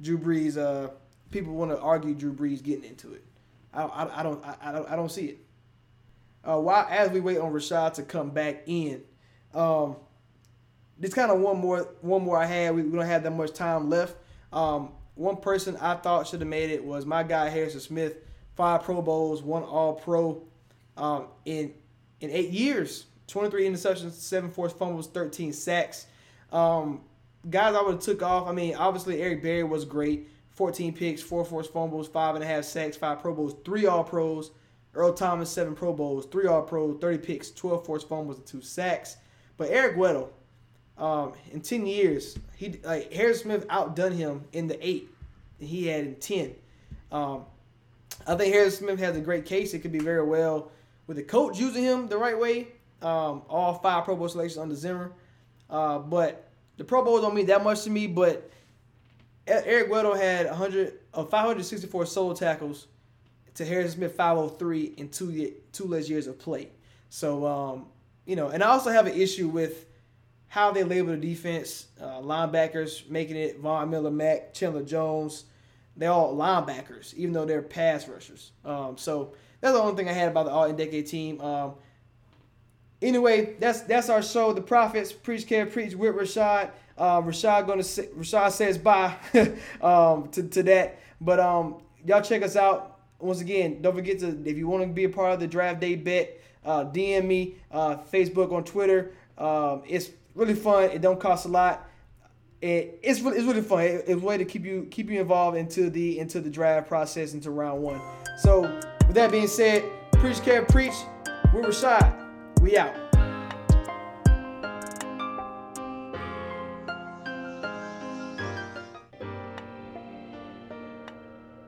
[0.00, 0.56] Drew Brees.
[0.56, 0.90] Uh,
[1.30, 3.25] people want to argue Drew Brees getting into it.
[3.76, 5.38] I, I, I don't I, I, don't I don't see it.
[6.44, 9.02] Uh, while as we wait on Rashad to come back in,
[9.54, 9.96] um,
[10.98, 12.74] this kind of one more one more I had.
[12.74, 14.16] We, we don't have that much time left.
[14.52, 18.16] Um, one person I thought should have made it was my guy Harrison Smith.
[18.54, 20.42] Five Pro Bowls, one All Pro.
[20.96, 21.74] Um, in
[22.20, 26.06] in eight years, 23 interceptions, seven forced fumbles, 13 sacks.
[26.50, 27.02] Um,
[27.50, 28.48] guys, I would have took off.
[28.48, 30.28] I mean, obviously Eric Berry was great.
[30.56, 34.02] 14 picks, four forced fumbles, five and a half sacks, five Pro Bowls, three All
[34.02, 34.50] Pros.
[34.94, 38.62] Earl Thomas, seven Pro Bowls, three All Pros, 30 picks, 12 forced fumbles, and two
[38.62, 39.18] sacks.
[39.58, 40.30] But Eric Weddle,
[40.96, 45.10] um, in 10 years, he like Harrison Smith outdone him in the eight
[45.58, 46.54] he had in 10.
[47.12, 47.44] Um,
[48.26, 49.74] I think Harrison Smith has a great case.
[49.74, 50.70] It could be very well
[51.06, 52.68] with the coach using him the right way.
[53.02, 55.12] Um, all five Pro Bowl selections under Zimmer.
[55.68, 58.06] Uh, but the Pro Bowl don't mean that much to me.
[58.06, 58.50] But
[59.46, 62.86] Eric Weddle had 100, uh, 564 solo tackles
[63.54, 66.68] to Harrison Smith 503 in two two less years of play.
[67.08, 67.86] So um,
[68.24, 69.86] you know, and I also have an issue with
[70.48, 71.86] how they label the defense.
[72.00, 75.44] Uh, linebackers making it Von Miller, Mack, Chandler Jones.
[75.96, 78.52] They're all linebackers, even though they're pass rushers.
[78.64, 81.40] Um, so that's the only thing I had about the All Decade team.
[81.40, 81.74] Um,
[83.06, 84.52] anyway, that's that's our show.
[84.52, 86.70] The Prophets preach, care, preach with Rashad.
[86.98, 89.14] Uh, Rashad gonna say, Rashad says bye
[89.80, 90.98] um, to to that.
[91.20, 93.80] But um, y'all check us out once again.
[93.80, 96.40] Don't forget to if you want to be a part of the draft day bet,
[96.64, 99.12] uh, DM me, uh, Facebook on Twitter.
[99.38, 100.90] Um, it's really fun.
[100.90, 101.88] It don't cost a lot.
[102.60, 103.82] It, it's really it's really fun.
[103.82, 106.88] It, it's a way to keep you keep you involved into the into the draft
[106.88, 108.00] process into round one.
[108.38, 108.62] So
[109.06, 109.84] with that being said,
[110.14, 110.94] preach, care, preach.
[111.54, 112.25] We're Rashad.
[112.66, 112.96] We out.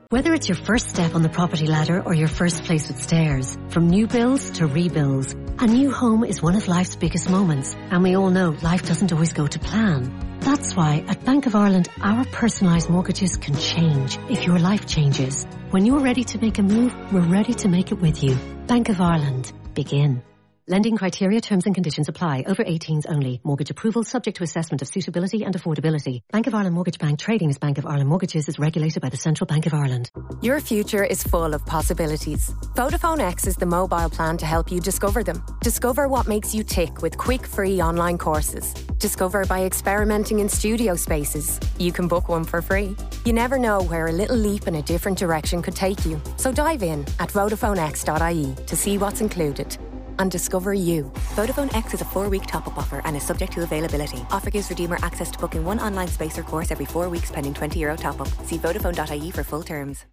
[0.09, 3.57] Whether it's your first step on the property ladder or your first place with stairs,
[3.69, 8.03] from new builds to rebuilds, a new home is one of life's biggest moments, and
[8.03, 10.39] we all know life doesn't always go to plan.
[10.41, 15.47] That's why at Bank of Ireland, our personalised mortgages can change if your life changes.
[15.69, 18.35] When you're ready to make a move, we're ready to make it with you.
[18.67, 19.53] Bank of Ireland.
[19.73, 20.23] Begin.
[20.69, 22.43] Lending criteria, terms and conditions apply.
[22.45, 23.41] Over 18s only.
[23.43, 26.19] Mortgage approval subject to assessment of suitability and affordability.
[26.31, 29.17] Bank of Ireland Mortgage Bank trading as Bank of Ireland Mortgages is regulated by the
[29.17, 30.11] Central Bank of Ireland.
[30.43, 32.51] Your future is full of possibilities.
[32.75, 35.43] Vodafone X is the mobile plan to help you discover them.
[35.63, 38.71] Discover what makes you tick with quick, free online courses.
[38.99, 41.59] Discover by experimenting in studio spaces.
[41.79, 42.95] You can book one for free.
[43.25, 46.21] You never know where a little leap in a different direction could take you.
[46.37, 49.75] So dive in at VodafoneX.ie to see what's included
[50.19, 51.11] and discover you.
[51.35, 54.25] Vodafone X is a four week top up offer and is subject to availability.
[54.31, 57.53] Offer gives redeemer access to booking one online space or course every four weeks pending
[57.53, 58.27] €20 Euro top up.
[58.45, 60.05] See Vodafone.ie for full terms.